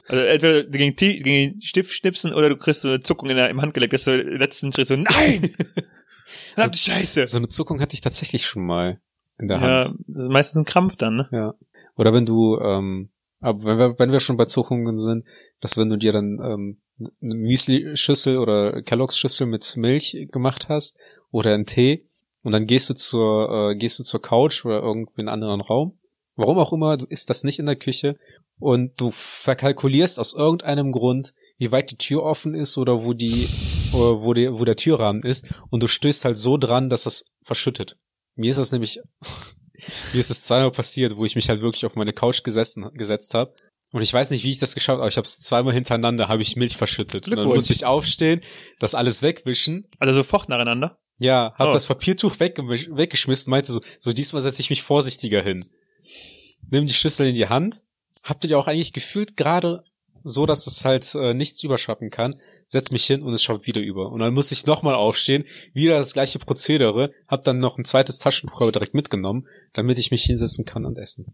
[0.07, 3.37] Also entweder gegen, die, gegen den Stift schnipsen oder du kriegst so eine Zuckung in
[3.37, 5.55] der, im Handgelenk, dass du im letzten Schritt so, nein!
[6.55, 7.27] Verdammte Scheiße!
[7.27, 8.99] So eine Zuckung hatte ich tatsächlich schon mal
[9.37, 9.95] in der Ja, Hand.
[10.07, 11.29] das ist meistens ein Krampf dann, ne?
[11.31, 11.53] Ja.
[11.95, 15.23] Oder wenn du, ähm, aber wenn wir, wenn wir schon bei Zuckungen sind,
[15.61, 16.77] dass wenn du dir dann ähm,
[17.21, 20.97] eine Müsli-Schüssel oder Kelloggs-Schüssel mit Milch gemacht hast
[21.31, 22.05] oder einen Tee
[22.43, 25.61] und dann gehst du zur, äh, gehst du zur Couch oder irgendwie in einen anderen
[25.61, 25.99] Raum.
[26.35, 28.17] Warum auch immer, du isst das nicht in der Küche
[28.59, 33.47] und du verkalkulierst aus irgendeinem Grund, wie weit die Tür offen ist oder wo die,
[33.93, 37.31] oder wo, die, wo der Türrahmen ist und du stößt halt so dran, dass das
[37.43, 37.97] verschüttet.
[38.35, 39.01] Mir ist das nämlich,
[40.13, 43.33] mir ist es zweimal passiert, wo ich mich halt wirklich auf meine Couch gesessen, gesetzt
[43.33, 43.53] habe.
[43.91, 46.27] Und ich weiß nicht, wie ich das geschafft habe, aber ich habe es zweimal hintereinander,
[46.27, 47.27] habe ich Milch verschüttet.
[47.27, 48.41] Und dann musste ich aufstehen,
[48.79, 49.87] das alles wegwischen.
[49.97, 50.99] Also sofort nacheinander.
[51.19, 51.71] Ja, hab Oh.
[51.71, 55.65] das Papiertuch weggeschmissen, meinte so, so diesmal setze ich mich vorsichtiger hin.
[56.69, 57.83] Nimm die Schüssel in die Hand.
[58.23, 59.83] Habt ihr ja auch eigentlich gefühlt gerade
[60.23, 62.35] so, dass es halt äh, nichts überschwappen kann.
[62.67, 64.11] Setz mich hin und es schwappt wieder über.
[64.11, 68.19] Und dann muss ich nochmal aufstehen, wieder das gleiche Prozedere, hab dann noch ein zweites
[68.19, 71.33] Taschentuch aber direkt mitgenommen, damit ich mich hinsetzen kann und essen.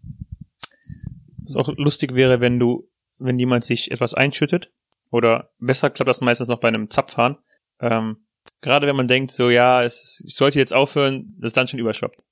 [1.43, 4.71] Was auch lustig wäre, wenn du, wenn jemand sich etwas einschüttet,
[5.11, 7.37] oder besser klappt das meistens noch bei einem Zapfhahn,
[7.79, 8.24] ähm,
[8.65, 12.25] gerade wenn man denkt, so ja, es, ich sollte jetzt aufhören, das dann schon überschwappt.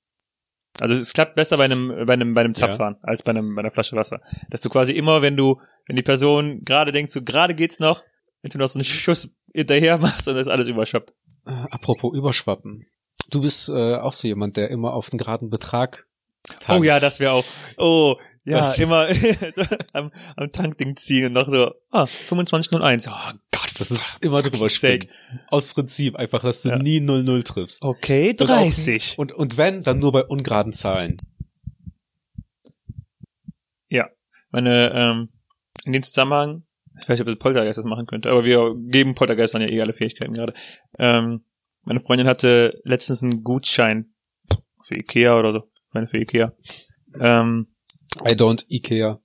[0.80, 2.66] Also es klappt besser bei einem, bei einem, bei einem Ja.
[2.66, 4.20] Zapfhahn als bei einem, bei einer Flasche Wasser.
[4.50, 8.02] Dass du quasi immer, wenn du, wenn die Person gerade denkt, so gerade geht's noch,
[8.42, 11.14] wenn du noch so einen Schuss hinterher machst und das alles überschwappt.
[11.46, 12.84] Äh, apropos Überschwappen.
[13.30, 16.08] Du bist äh, auch so jemand, der immer auf einen geraden Betrag
[16.60, 16.80] tankt.
[16.80, 17.44] Oh ja, das wäre auch.
[17.78, 19.06] Oh, ja, Das- immer
[19.92, 23.08] am, am Tankding ziehen und noch so, ah, 2501.
[23.08, 23.10] Oh
[23.52, 25.08] Gott, Das ist immer drüber springen.
[25.48, 26.78] Aus Prinzip einfach, dass du Ja.
[26.78, 27.82] nie 0-0 triffst.
[27.82, 29.14] Okay, Und auch- 30.
[29.18, 31.16] Und, und wenn, dann nur bei ungeraden Zahlen.
[34.50, 35.30] Meine, ähm,
[35.84, 36.62] in dem Zusammenhang,
[37.00, 39.92] ich weiß nicht, ob Poltergeist das machen könnte, aber wir geben Poltergeistern ja eh alle
[39.92, 40.54] Fähigkeiten gerade.
[40.96, 41.44] Ähm,
[41.82, 44.14] meine Freundin hatte letztens einen Gutschein
[44.80, 45.70] für Ikea oder so.
[45.94, 46.52] Meine für Ikea.
[47.20, 47.68] Ähm,
[48.20, 49.20] I don't Ikea.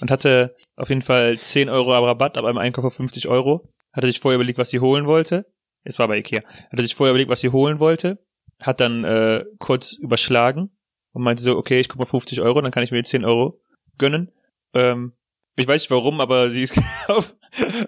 [0.00, 3.72] und hatte auf jeden Fall 10 Euro Rabatt ab einem Einkauf von 50 Euro.
[3.92, 5.46] Hatte sich vorher überlegt, was sie holen wollte.
[5.82, 6.42] Es war bei Ikea.
[6.70, 8.22] Hatte sich vorher überlegt, was sie holen wollte.
[8.60, 10.76] Hat dann äh, kurz überschlagen
[11.12, 13.24] und meinte so, okay, ich guck mal 50 Euro, dann kann ich mir die 10
[13.24, 13.60] Euro
[13.96, 14.30] gönnen.
[14.74, 15.14] Ähm,
[15.56, 16.78] ich weiß nicht warum, aber sie ist
[17.08, 17.34] auf,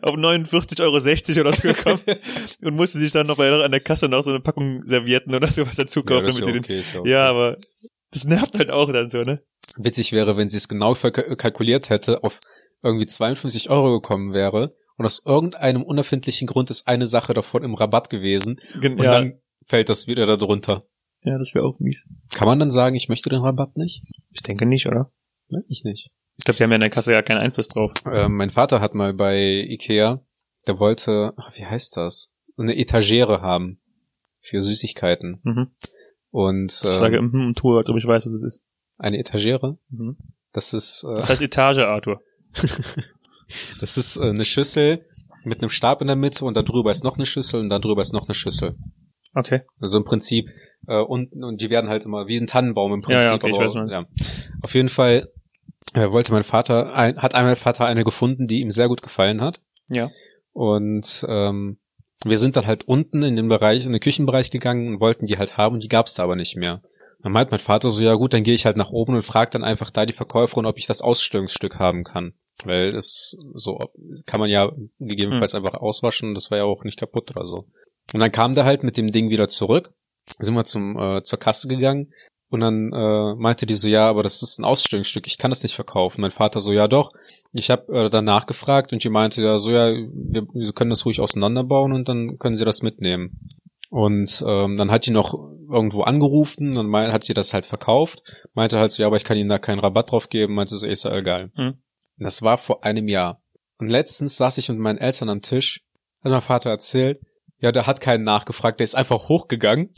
[0.02, 2.00] auf 49,60 Euro oder so gekommen
[2.62, 5.46] und musste sich dann noch bei, an der Kasse noch so eine Packung Servietten oder
[5.46, 6.26] sowas dazu kaufen.
[6.26, 7.10] ja, damit ja sie okay, den, okay.
[7.10, 7.56] ja, aber
[8.10, 9.42] das nervt halt auch dann so, ne?
[9.76, 12.40] Witzig wäre, wenn sie es genau kalkuliert hätte, auf
[12.82, 17.74] irgendwie 52 Euro gekommen wäre und aus irgendeinem unerfindlichen Grund ist eine Sache davon im
[17.74, 20.86] Rabatt gewesen Gen und ja, dann fällt das wieder darunter.
[21.22, 22.08] ja, das wäre auch mies.
[22.32, 24.02] Kann man dann sagen, ich möchte den Rabatt nicht?
[24.30, 25.12] Ich denke nicht, oder?
[25.48, 26.10] Ne, ich nicht.
[26.38, 27.92] Ich glaube, die haben ja in der Kasse ja keinen Einfluss drauf.
[28.10, 30.20] Ähm, mein Vater hat mal bei Ikea,
[30.66, 32.32] der wollte, ach, wie heißt das?
[32.56, 33.80] Eine Etagere haben
[34.40, 35.40] für Süßigkeiten.
[35.42, 35.66] Mhm.
[36.30, 38.64] Und Ich sage ähm, mhm und tue, als ob ich weiß, was es ist.
[38.98, 40.16] eine Etagere, Mhm.
[40.52, 42.20] das ist äh, Das heißt Etage, Arthur.
[43.80, 45.04] das ist äh, eine Schüssel
[45.44, 47.78] mit einem Stab in der Mitte und da drüber ist noch eine Schüssel und da
[47.78, 48.76] drüber ist noch eine Schüssel.
[49.34, 49.62] Okay.
[49.80, 50.48] Also im Prinzip
[50.86, 53.42] äh, unten und die werden halt immer wie ein Tannenbaum im Ja, ja, Prinzip.
[53.44, 54.52] okay, ich aber, weiß, was du ja.
[54.62, 55.28] Auf jeden Fall
[55.94, 59.40] äh, wollte mein Vater, ein, hat einmal Vater eine gefunden, die ihm sehr gut gefallen
[59.40, 59.60] hat.
[59.88, 60.10] Ja.
[60.52, 61.78] Und ähm,
[62.24, 65.38] wir sind dann halt unten in den Bereich, in den Küchenbereich gegangen und wollten die
[65.38, 66.82] halt haben die gab's da aber nicht mehr.
[67.22, 69.50] Dann meint mein Vater so, ja gut, dann gehe ich halt nach oben und frage
[69.50, 72.34] dann einfach da die Verkäuferin, ob ich das Ausstellungsstück haben kann.
[72.64, 73.78] Weil es so
[74.26, 77.66] kann man ja gegebenenfalls einfach auswaschen und das war ja auch nicht kaputt oder so.
[78.12, 79.92] Und dann kam der halt mit dem Ding wieder zurück,
[80.38, 82.12] sind wir zum äh, zur Kasse gegangen
[82.50, 85.62] und dann äh, meinte die so, ja, aber das ist ein Ausstellungsstück, ich kann das
[85.62, 86.20] nicht verkaufen.
[86.20, 87.12] Mein Vater so, ja doch.
[87.52, 91.04] Ich habe äh, danach gefragt und die meinte ja so, ja, wir, wir können das
[91.04, 93.58] ruhig auseinanderbauen und dann können sie das mitnehmen.
[93.90, 95.34] Und ähm, dann hat die noch
[95.70, 98.22] irgendwo angerufen und mein, hat die das halt verkauft.
[98.54, 100.54] Meinte halt so, ja, aber ich kann ihnen da keinen Rabatt drauf geben.
[100.54, 101.50] Meinte so, ist ja egal.
[101.54, 101.78] Hm.
[102.18, 103.42] Das war vor einem Jahr.
[103.78, 105.84] Und letztens saß ich mit meinen Eltern am Tisch,
[106.22, 107.20] hat mein Vater erzählt,
[107.60, 109.92] ja, der hat keinen nachgefragt, der ist einfach hochgegangen,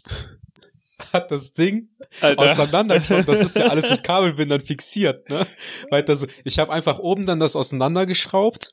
[1.12, 1.88] hat das Ding
[2.20, 3.28] auseinandergeschaut.
[3.28, 5.46] Das ist ja alles mit Kabelbindern fixiert, ne?
[5.90, 6.26] Weiter so.
[6.44, 8.72] Ich habe einfach oben dann das auseinandergeschraubt,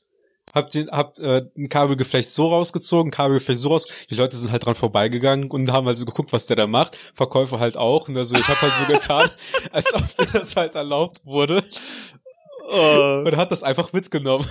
[0.54, 3.88] hab den, hab äh, ein Kabelgeflecht so rausgezogen, Kabelgeflecht so raus.
[4.10, 6.96] Die Leute sind halt dran vorbeigegangen und haben halt so geguckt, was der da macht.
[7.14, 8.08] Verkäufer halt auch.
[8.08, 9.30] Und also ich habe halt so getan,
[9.72, 11.64] als ob mir das halt erlaubt wurde.
[12.70, 13.22] Oh.
[13.26, 14.46] Und hat das einfach mitgenommen.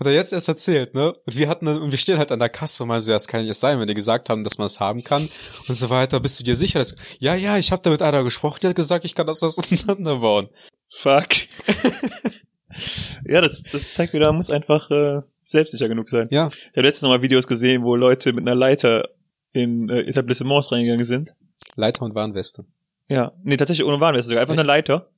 [0.00, 1.12] Hat er jetzt erst erzählt, ne?
[1.12, 3.28] Und wir hatten und wir stehen halt an der Kasse und meinen so, ja, das
[3.28, 6.18] kann nicht sein, wenn die gesagt haben, dass man es haben kann und so weiter.
[6.18, 6.80] Bist du dir sicher?
[6.80, 9.42] Dass, ja, ja, ich habe da mit einer gesprochen, die hat gesagt, ich kann das
[9.42, 10.48] auseinanderbauen.
[10.90, 11.28] Fuck.
[13.26, 16.28] ja, das, das zeigt wieder, man muss einfach äh, selbstsicher genug sein.
[16.30, 16.48] Ja.
[16.48, 19.08] Ich habe letztens noch mal Videos gesehen, wo Leute mit einer Leiter
[19.52, 21.34] in äh, Etablissements reingegangen sind.
[21.76, 22.64] Leiter und Warnweste.
[23.08, 24.42] Ja, nee, tatsächlich ohne Warnweste sogar.
[24.42, 24.60] Einfach Echt?
[24.60, 25.10] eine Leiter.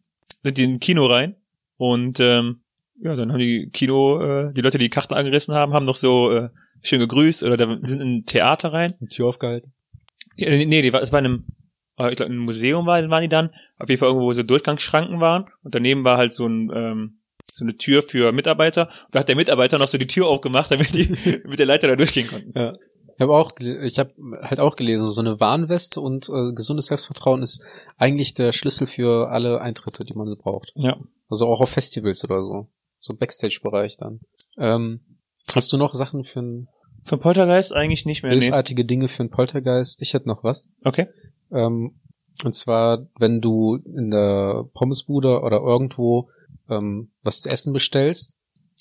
[0.42, 1.36] Sind die in ein Kino rein
[1.76, 2.60] und ähm,
[3.00, 5.96] ja, dann haben die Kino, äh, die Leute, die die Karten angerissen haben, haben noch
[5.96, 6.48] so äh,
[6.82, 8.94] schön gegrüßt oder da sind in ein Theater rein.
[9.00, 9.72] Die Tür aufgehalten.
[10.36, 11.46] Ja, nee, die war, es war in einem,
[11.98, 13.50] äh, ich glaube, in einem Museum war, waren die dann.
[13.78, 15.46] Auf jeden Fall irgendwo, wo so Durchgangsschranken waren.
[15.62, 17.20] Und daneben war halt so ein, ähm,
[17.52, 18.88] so eine Tür für Mitarbeiter.
[19.06, 21.08] Und da hat der Mitarbeiter noch so die Tür aufgemacht, damit die
[21.46, 22.52] mit der Leiter da durchgehen konnten.
[22.54, 22.74] Ja.
[23.18, 27.42] Ich habe auch, ich habe halt auch gelesen, so eine Warnweste und äh, gesundes Selbstvertrauen
[27.42, 27.64] ist
[27.96, 30.72] eigentlich der Schlüssel für alle Eintritte, die man so braucht.
[30.74, 30.98] Ja.
[31.28, 32.68] Also auch auf Festivals oder so.
[33.06, 34.20] So Backstage-Bereich dann.
[34.58, 35.00] Ähm,
[35.54, 36.68] hast du noch Sachen für ein
[37.04, 38.32] Für Poltergeist eigentlich nicht mehr.
[38.32, 38.38] Nee.
[38.38, 40.02] bösartige Dinge für einen Poltergeist?
[40.02, 40.70] Ich hätte noch was.
[40.84, 41.06] Okay.
[41.52, 42.00] Ähm,
[42.44, 46.30] und zwar, wenn du in der Pommesbude oder irgendwo
[46.68, 48.38] ähm, was zu essen bestellst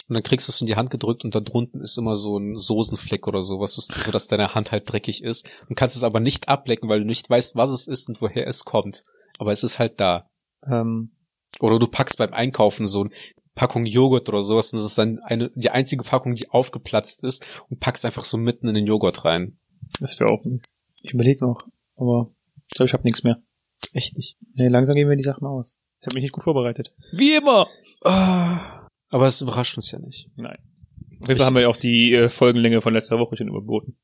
[0.08, 2.38] und dann kriegst du es in die Hand gedrückt und da drunten ist immer so
[2.38, 5.48] ein Soßenfleck oder sowas, so dass deine Hand halt dreckig ist.
[5.70, 8.48] Du kannst es aber nicht ablecken, weil du nicht weißt, was es ist und woher
[8.48, 9.04] es kommt.
[9.38, 10.30] Aber es ist halt da.
[10.68, 11.12] Ähm,
[11.60, 13.12] Oder du packst beim Einkaufen so eine
[13.56, 17.46] Packung Joghurt oder sowas und das ist dann eine, die einzige Packung, die aufgeplatzt ist
[17.70, 19.58] und packst einfach so mitten in den Joghurt rein.
[20.00, 20.44] das wäre auch.
[21.02, 22.32] Ich überlege noch, aber
[22.68, 23.42] ich glaube, ich habe nichts mehr.
[23.94, 24.38] Echt nicht.
[24.56, 25.78] Nee, langsam gehen mir die Sachen aus.
[26.02, 26.94] Ich habe mich nicht gut vorbereitet.
[27.14, 27.68] Wie immer.
[28.04, 30.30] Ah, aber es überrascht uns ja nicht.
[30.36, 30.58] Nein.
[31.26, 33.98] Fall haben wir ja auch die äh, Folgenlänge von letzter Woche schon überboten.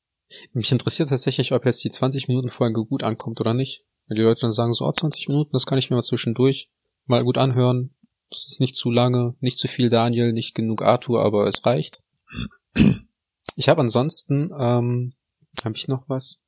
[0.53, 3.85] Mich interessiert tatsächlich, ob jetzt die 20 Minuten Folge gut ankommt oder nicht.
[4.07, 6.71] Weil die Leute dann sagen so, oh, 20 Minuten, das kann ich mir mal zwischendurch
[7.05, 7.93] mal gut anhören.
[8.31, 12.01] Das ist nicht zu lange, nicht zu viel Daniel, nicht genug Arthur, aber es reicht.
[13.57, 15.13] Ich habe ansonsten, ähm,
[15.63, 16.39] habe ich noch was?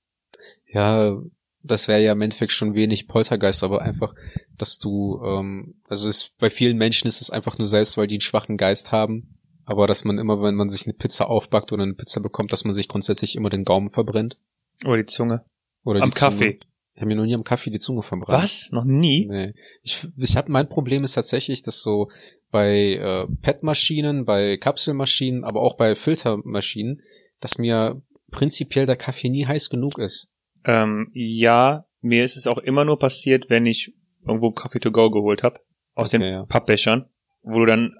[0.71, 1.21] Ja,
[1.61, 4.15] das wäre ja im Endeffekt schon wenig Poltergeist, aber einfach,
[4.57, 8.15] dass du, ähm, also es, bei vielen Menschen ist es einfach nur selbst, weil die
[8.15, 9.37] einen schwachen Geist haben.
[9.65, 12.65] Aber dass man immer, wenn man sich eine Pizza aufbackt oder eine Pizza bekommt, dass
[12.65, 14.37] man sich grundsätzlich immer den Gaumen verbrennt.
[14.83, 15.45] Oder die Zunge.
[15.85, 16.57] Oder Am die Zunge.
[16.93, 16.95] Kaffee.
[16.95, 18.43] Ich habe mir noch nie am Kaffee die Zunge verbrannt.
[18.43, 18.71] Was?
[18.71, 19.27] Noch nie?
[19.29, 19.53] Nee.
[19.81, 22.09] Ich, ich habe mein Problem ist tatsächlich, dass so
[22.51, 27.01] bei äh, PET-Maschinen, bei Kapselmaschinen, aber auch bei Filtermaschinen,
[27.39, 30.31] dass mir prinzipiell der Kaffee nie heiß genug ist.
[30.65, 33.93] Ähm, ja, mir ist es auch immer nur passiert, wenn ich
[34.25, 35.59] irgendwo Coffee to go geholt habe.
[35.95, 36.45] Aus Okay, den ja.
[36.45, 37.09] Pappbechern,
[37.41, 37.95] wo du dann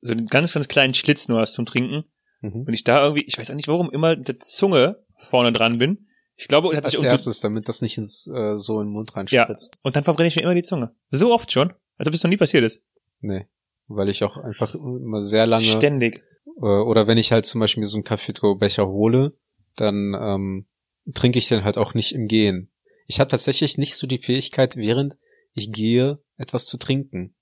[0.00, 2.04] so einen ganz, ganz kleinen Schlitz nur hast zum Trinken.
[2.40, 2.64] Mhm.
[2.66, 5.78] Und ich da irgendwie, ich weiß auch nicht warum, immer mit der Zunge vorne dran
[5.78, 6.08] bin.
[6.42, 8.92] Ich glaube, hat Als sich so, erstes, damit das nicht ins äh, so in den
[8.92, 9.78] Mund reinspritzt.
[9.82, 10.92] und dann verbrenne ich mir immer die Zunge.
[11.10, 12.82] So oft schon, als ob es noch nie passiert ist.
[13.20, 13.46] Nee.
[13.86, 16.24] Weil ich auch einfach immer sehr lange Ständig.
[16.60, 19.38] äh, oder wenn ich halt zum Beispiel so einen Kaffee-Becher hole,
[19.76, 20.66] dann ähm,
[21.14, 22.72] trinke ich den halt auch nicht im Gehen.
[23.06, 25.18] Ich habe tatsächlich nicht so die Fähigkeit, während
[25.52, 27.36] ich gehe, etwas zu trinken.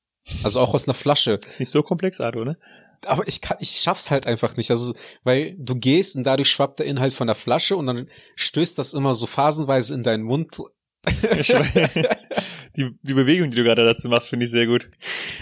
[0.44, 1.38] Also auch aus einer Flasche.
[1.38, 2.58] Das ist nicht so komplex, Ardo, ne?
[3.06, 4.70] Aber ich kann, ich schaff's halt einfach nicht.
[4.70, 4.94] Also,
[5.24, 8.94] weil du gehst und dadurch schwappt der Inhalt von der Flasche und dann stößt das
[8.94, 10.58] immer so phasenweise in deinen Mund.
[12.76, 14.88] Die, die Bewegung, die du gerade dazu machst, finde ich sehr gut.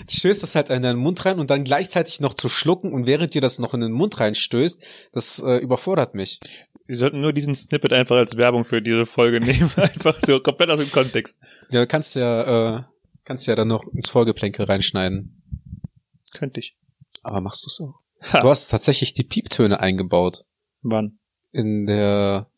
[0.09, 3.35] Stößt das halt in deinen Mund rein und dann gleichzeitig noch zu schlucken und während
[3.35, 4.81] dir das noch in den Mund reinstößt,
[5.13, 6.41] das äh, überfordert mich.
[6.87, 9.71] Wir sollten nur diesen Snippet einfach als Werbung für diese Folge nehmen.
[9.77, 11.39] Einfach so komplett aus dem Kontext.
[11.69, 12.83] Ja, kannst ja, äh,
[13.25, 15.43] kannst ja dann noch ins Folgeplänkel reinschneiden.
[16.33, 16.78] Könnte ich.
[17.29, 18.01] Aber machst du's auch?
[18.33, 18.41] Ha.
[18.41, 20.45] Du hast tatsächlich die Pieptöne eingebaut.
[20.83, 21.19] Wann?
[21.53, 22.49] In der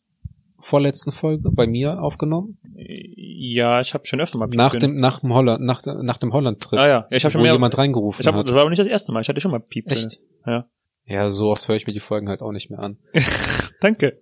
[0.59, 2.57] vorletzten Folge bei mir aufgenommen.
[2.75, 4.93] Ja, ich habe schon öfter mal Nach Pieptöne.
[4.93, 6.79] dem, nach dem Holland, nach, nach dem Holland-Trip.
[6.79, 7.53] Ah ja, ich habe schon wo mehr.
[7.53, 8.47] jemand reingerufen ich hab, hat.
[8.47, 9.21] das war aber nicht das erste Mal.
[9.21, 9.99] Ich hatte schon mal Pieptöne.
[9.99, 10.19] Echt?
[10.45, 10.67] Ja.
[11.05, 12.97] Ja, so oft höre ich mir die Folgen halt auch nicht mehr an.
[13.81, 14.21] Danke.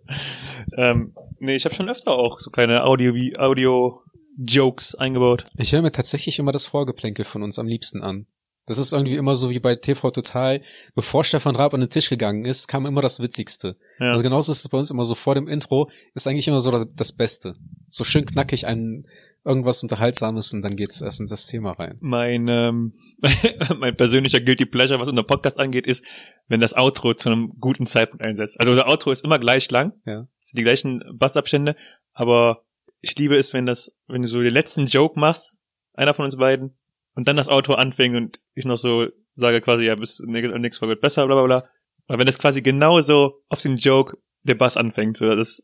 [0.77, 4.01] Ähm, nee, ich habe schon öfter auch so kleine Audio wie Audio
[4.37, 5.43] Jokes eingebaut.
[5.57, 8.27] Ich höre mir tatsächlich immer das Vorgeplänkel von uns am liebsten an.
[8.69, 10.61] Das ist irgendwie immer so wie bei TV Total.
[10.95, 13.75] Bevor Stefan Raab an den Tisch gegangen ist, kam immer das Witzigste.
[13.99, 14.11] Ja.
[14.11, 16.71] Also genauso ist es bei uns immer so vor dem Intro, ist eigentlich immer so
[16.71, 17.55] das, das Beste.
[17.89, 19.05] So schön knackig ein
[19.45, 21.97] irgendwas Unterhaltsames und dann geht's erst in das Thema rein.
[22.01, 22.93] mein ähm,
[23.79, 26.05] mein persönlicher guilty pleasure, was unser Podcast angeht, ist,
[26.47, 28.59] wenn das Outro zu einem guten Zeitpunkt einsetzt.
[28.59, 30.27] Also unser Outro ist immer gleich lang, Ja.
[30.41, 31.75] es sind die gleichen Bassabstände,
[32.13, 32.63] aber
[33.01, 35.57] ich liebe es, wenn das, wenn du so den letzten Joke machst,
[35.93, 36.77] einer von uns beiden,
[37.19, 40.93] und dann das Outro anfängt und ich noch so sage quasi, ja, bis nächste Folge
[40.93, 41.69] wird besser, bla bla bla.
[42.07, 45.61] Aber wenn das quasi genauso auf den Joke der Bass anfängt, so das,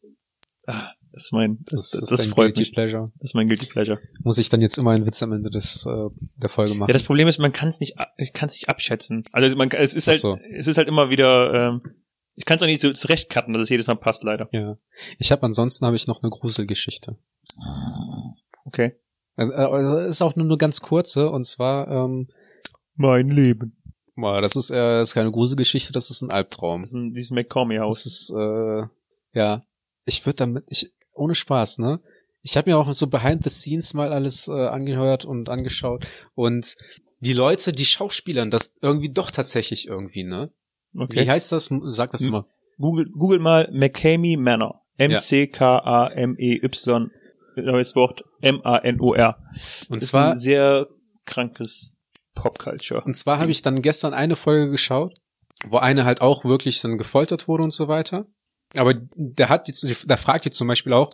[0.68, 2.74] ah, das ist mein, das, das, das dein freut Guilty mich.
[2.74, 3.12] Pleasure.
[3.20, 4.02] Das ist mein guilty pleasure.
[4.22, 6.90] Muss ich dann jetzt immer einen Witz am Ende des äh, der Folge machen?
[6.90, 9.24] Ja, das Problem ist, man kann es nicht, ich kann es nicht abschätzen.
[9.32, 10.38] Also man, es ist halt, so.
[10.52, 11.82] es ist halt immer wieder, ähm,
[12.34, 14.50] ich kann es auch nicht so zurechtcutten, dass es jedes Mal passt, leider.
[14.52, 14.78] ja.
[15.20, 17.18] Ich habe ansonsten habe ich noch eine Gruselgeschichte.
[18.66, 19.00] Okay.
[19.38, 22.28] Äh, äh, ist auch nur eine ganz kurze und zwar ähm,
[22.96, 23.78] Mein Leben.
[24.16, 26.82] boah, das ist äh, das ist keine Gruselgeschichte, das ist ein Albtraum.
[26.82, 28.04] Das ist ein, dieses McCormy-Haus.
[28.04, 28.84] Das ist, äh,
[29.34, 29.64] ja,
[30.06, 32.00] ich würde damit, ich, ohne Spaß, ne?
[32.42, 36.06] Ich habe mir auch so behind the scenes mal alles äh, angehört und angeschaut
[36.36, 36.76] und
[37.20, 40.52] die Leute, die Schauspielern, das irgendwie doch tatsächlich irgendwie, ne?
[40.94, 41.28] Wie Okay.
[41.28, 41.70] heißt das?
[41.90, 42.32] Sag das Hm.
[42.32, 42.46] mal.
[42.78, 44.82] Google, Google mal McCamey Manor.
[44.98, 47.12] M-C-K-A-M-E-Y.
[47.58, 48.24] Neues Wort.
[48.42, 49.38] M-A-N-O-R.
[49.90, 50.88] Und ist zwar, ein sehr
[51.26, 51.98] krankes
[52.34, 53.02] Popculture.
[53.04, 55.16] und zwar habe ich dann gestern eine Folge geschaut,
[55.66, 58.28] wo eine halt auch wirklich dann gefoltert wurde und so weiter.
[58.76, 61.14] Aber der hat jetzt, da fragt jetzt zum Beispiel auch,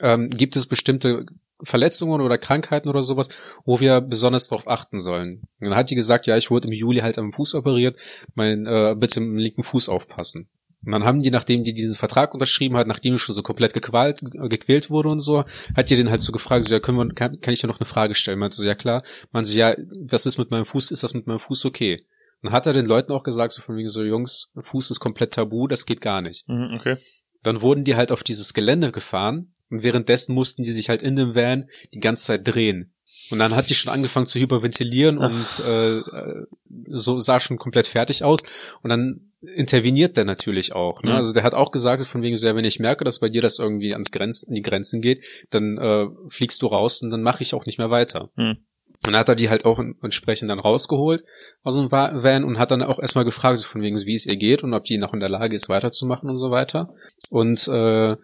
[0.00, 1.26] ähm, gibt es bestimmte
[1.62, 3.28] Verletzungen oder Krankheiten oder sowas,
[3.64, 5.42] wo wir besonders darauf achten sollen.
[5.60, 7.98] Und dann hat die gesagt, ja, ich wurde im Juli halt am Fuß operiert,
[8.34, 10.48] mein, äh, bitte im linken Fuß aufpassen.
[10.84, 13.74] Und dann haben die, nachdem die diesen Vertrag unterschrieben hat, nachdem die schon so komplett
[13.74, 15.44] gequält, gequält wurde und so,
[15.76, 17.80] hat die den halt so gefragt, so, ja, können wir, kann, kann ich dir noch
[17.80, 18.38] eine Frage stellen?
[18.38, 19.02] Meinte so, ja klar.
[19.30, 19.74] Meinte so, ja,
[20.08, 20.90] was ist mit meinem Fuß?
[20.90, 22.06] Ist das mit meinem Fuß okay?
[22.42, 25.34] Und hat er den Leuten auch gesagt, so von wegen so, Jungs, Fuß ist komplett
[25.34, 26.48] tabu, das geht gar nicht.
[26.48, 26.96] Mhm, okay.
[27.42, 31.16] Dann wurden die halt auf dieses Gelände gefahren und währenddessen mussten die sich halt in
[31.16, 32.94] dem Van die ganze Zeit drehen.
[33.30, 36.46] Und dann hat die schon angefangen zu hyperventilieren und äh, äh,
[36.90, 38.42] so sah schon komplett fertig aus.
[38.82, 41.02] Und dann interveniert der natürlich auch.
[41.02, 41.10] Ne?
[41.10, 41.16] Mhm.
[41.16, 43.42] Also der hat auch gesagt, von wegen so, ja, wenn ich merke, dass bei dir
[43.42, 47.22] das irgendwie ans Grenzen, an die Grenzen geht, dann äh, fliegst du raus und dann
[47.22, 48.30] mache ich auch nicht mehr weiter.
[48.36, 48.58] Mhm.
[49.02, 51.24] Und dann hat er die halt auch entsprechend dann rausgeholt
[51.62, 54.26] aus dem Va- Van und hat dann auch erstmal gefragt, so von wegen, wie es
[54.26, 56.92] ihr geht und ob die noch in der Lage ist, weiterzumachen und so weiter.
[57.30, 58.16] Und äh,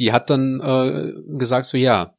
[0.00, 2.14] die hat dann äh, gesagt, so ja.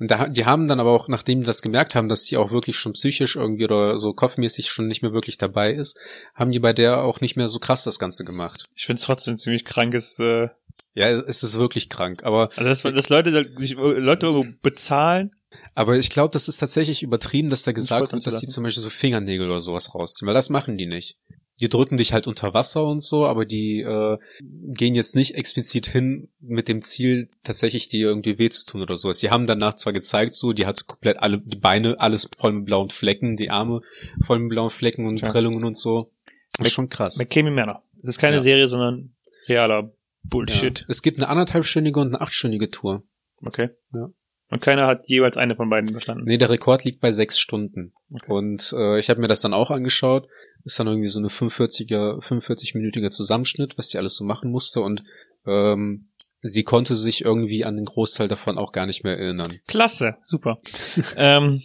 [0.00, 2.50] Und da, die haben dann aber auch, nachdem die das gemerkt haben, dass die auch
[2.50, 5.98] wirklich schon psychisch irgendwie oder so kopfmäßig schon nicht mehr wirklich dabei ist,
[6.34, 8.70] haben die bei der auch nicht mehr so krass das Ganze gemacht.
[8.74, 10.48] Ich finde es trotzdem ziemlich krankes, äh,
[10.94, 12.24] Ja, es ist wirklich krank.
[12.24, 15.36] Aber also dass, dass Leute, Leute irgendwo bezahlen.
[15.74, 18.54] Aber ich glaube, das ist tatsächlich übertrieben, dass da gesagt wird, dass die lassen.
[18.54, 21.18] zum Beispiel so Fingernägel oder sowas rausziehen, weil das machen die nicht.
[21.60, 25.86] Die drücken dich halt unter Wasser und so, aber die äh, gehen jetzt nicht explizit
[25.86, 29.18] hin mit dem Ziel, tatsächlich dir irgendwie weh zu tun oder sowas.
[29.18, 32.64] Die haben danach zwar gezeigt, so, die hat komplett alle, die Beine, alles voll mit
[32.66, 33.82] blauen Flecken, die Arme
[34.24, 35.28] voll mit blauen Flecken und Ja.
[35.30, 36.10] Prellungen und so.
[36.58, 37.18] Das ist schon krass.
[37.18, 37.82] McCamey Manor.
[38.02, 38.42] Es ist keine Ja.
[38.42, 39.14] Serie, sondern
[39.48, 39.90] realer Ja.
[40.22, 40.84] Bullshit.
[40.88, 43.02] Es gibt eine anderthalbstündige und eine achtstündige Tour.
[43.42, 43.70] Okay.
[43.94, 44.10] Ja.
[44.50, 46.24] Und keiner hat jeweils eine von beiden verstanden.
[46.24, 47.92] Nee, der Rekord liegt bei sechs Stunden.
[48.12, 48.32] Okay.
[48.32, 50.26] Und äh, ich habe mir das dann auch angeschaut.
[50.64, 54.80] Ist dann irgendwie so eine 45er, 45-minütiger Zusammenschnitt, was die alles so machen musste.
[54.80, 55.04] Und
[55.46, 56.08] ähm,
[56.42, 59.60] sie konnte sich irgendwie an den Großteil davon auch gar nicht mehr erinnern.
[59.68, 60.60] Klasse, super.
[61.16, 61.62] ähm,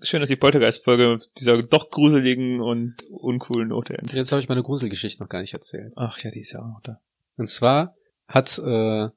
[0.00, 4.14] schön, dass die Poltergeist-Folge dieser doch gruseligen und uncoolen Note endet.
[4.14, 5.92] Jetzt habe ich meine Gruselgeschichte noch gar nicht erzählt.
[5.96, 6.98] Ach ja, die ist ja auch noch da.
[7.36, 7.94] Und zwar
[8.26, 9.08] hat äh,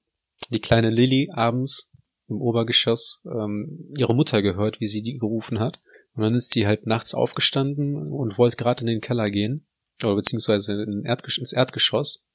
[0.49, 1.91] die kleine Lilly abends
[2.27, 5.81] im Obergeschoss ähm, ihre Mutter gehört, wie sie die gerufen hat.
[6.15, 9.67] Und dann ist die halt nachts aufgestanden und wollte gerade in den Keller gehen,
[10.03, 12.25] oder beziehungsweise in Erdgesch ins Erdgeschoss.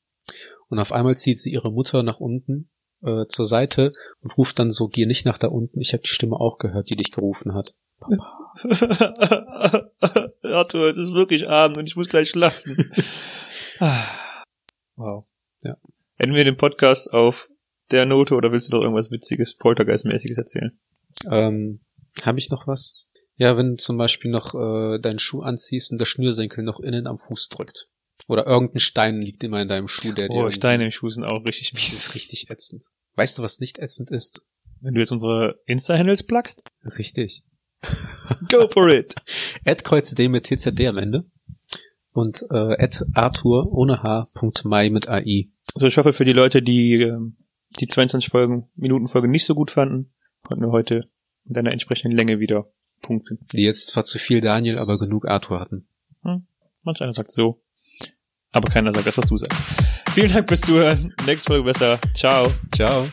[0.68, 2.70] Und auf einmal zieht sie ihre Mutter nach unten
[3.02, 6.08] äh, zur Seite und ruft dann so, geh nicht nach da unten, ich habe die
[6.08, 7.74] Stimme auch gehört, die dich gerufen hat.
[10.42, 12.90] Arthur, es ist wirklich Abend und ich muss gleich schlafen.
[14.96, 15.24] wow.
[15.62, 15.76] Ja.
[16.16, 17.48] Enden wir den Podcast auf
[17.90, 20.78] der Note oder willst du noch irgendwas Witziges, Poltergeist-mäßiges erzählen?
[21.30, 21.80] Ähm,
[22.22, 22.98] habe ich noch was?
[23.36, 27.06] Ja, wenn du zum Beispiel noch äh, deinen Schuh anziehst und der Schnürsenkel noch innen
[27.06, 27.88] am Fuß drückt.
[28.28, 31.24] Oder irgendein Stein liegt immer in deinem Schuh, der dir Oh, Steine im Schuh sind
[31.24, 32.14] auch richtig Das ist mies.
[32.14, 32.84] richtig ätzend.
[33.16, 34.42] Weißt du, was nicht ätzend ist?
[34.80, 36.62] Wenn du jetzt unsere Insta-Handles plugst,
[36.98, 37.44] Richtig.
[38.48, 39.14] go for it.
[39.64, 41.24] Ed KreuzD mit TZD am Ende.
[42.12, 44.28] Und äh, Arthur ohne H.
[44.64, 45.48] Mai mit AI.
[45.74, 47.36] Also ich hoffe für die Leute, die ähm,
[47.78, 50.12] die 22 Folgen, Minuten Folge nicht so gut fanden,
[50.42, 51.08] konnten wir heute
[51.44, 52.66] mit einer entsprechenden Länge wieder
[53.02, 53.38] punkten.
[53.52, 55.86] Die jetzt zwar zu viel Daniel, aber genug Arthur hatten.
[56.82, 57.62] Manch einer sagt so,
[58.52, 59.58] aber keiner sagt das, was du sagst.
[60.12, 61.14] Vielen Dank fürs Zuhören.
[61.26, 61.98] Nächste Folge besser.
[62.14, 62.52] Ciao.
[62.74, 63.06] Ciao.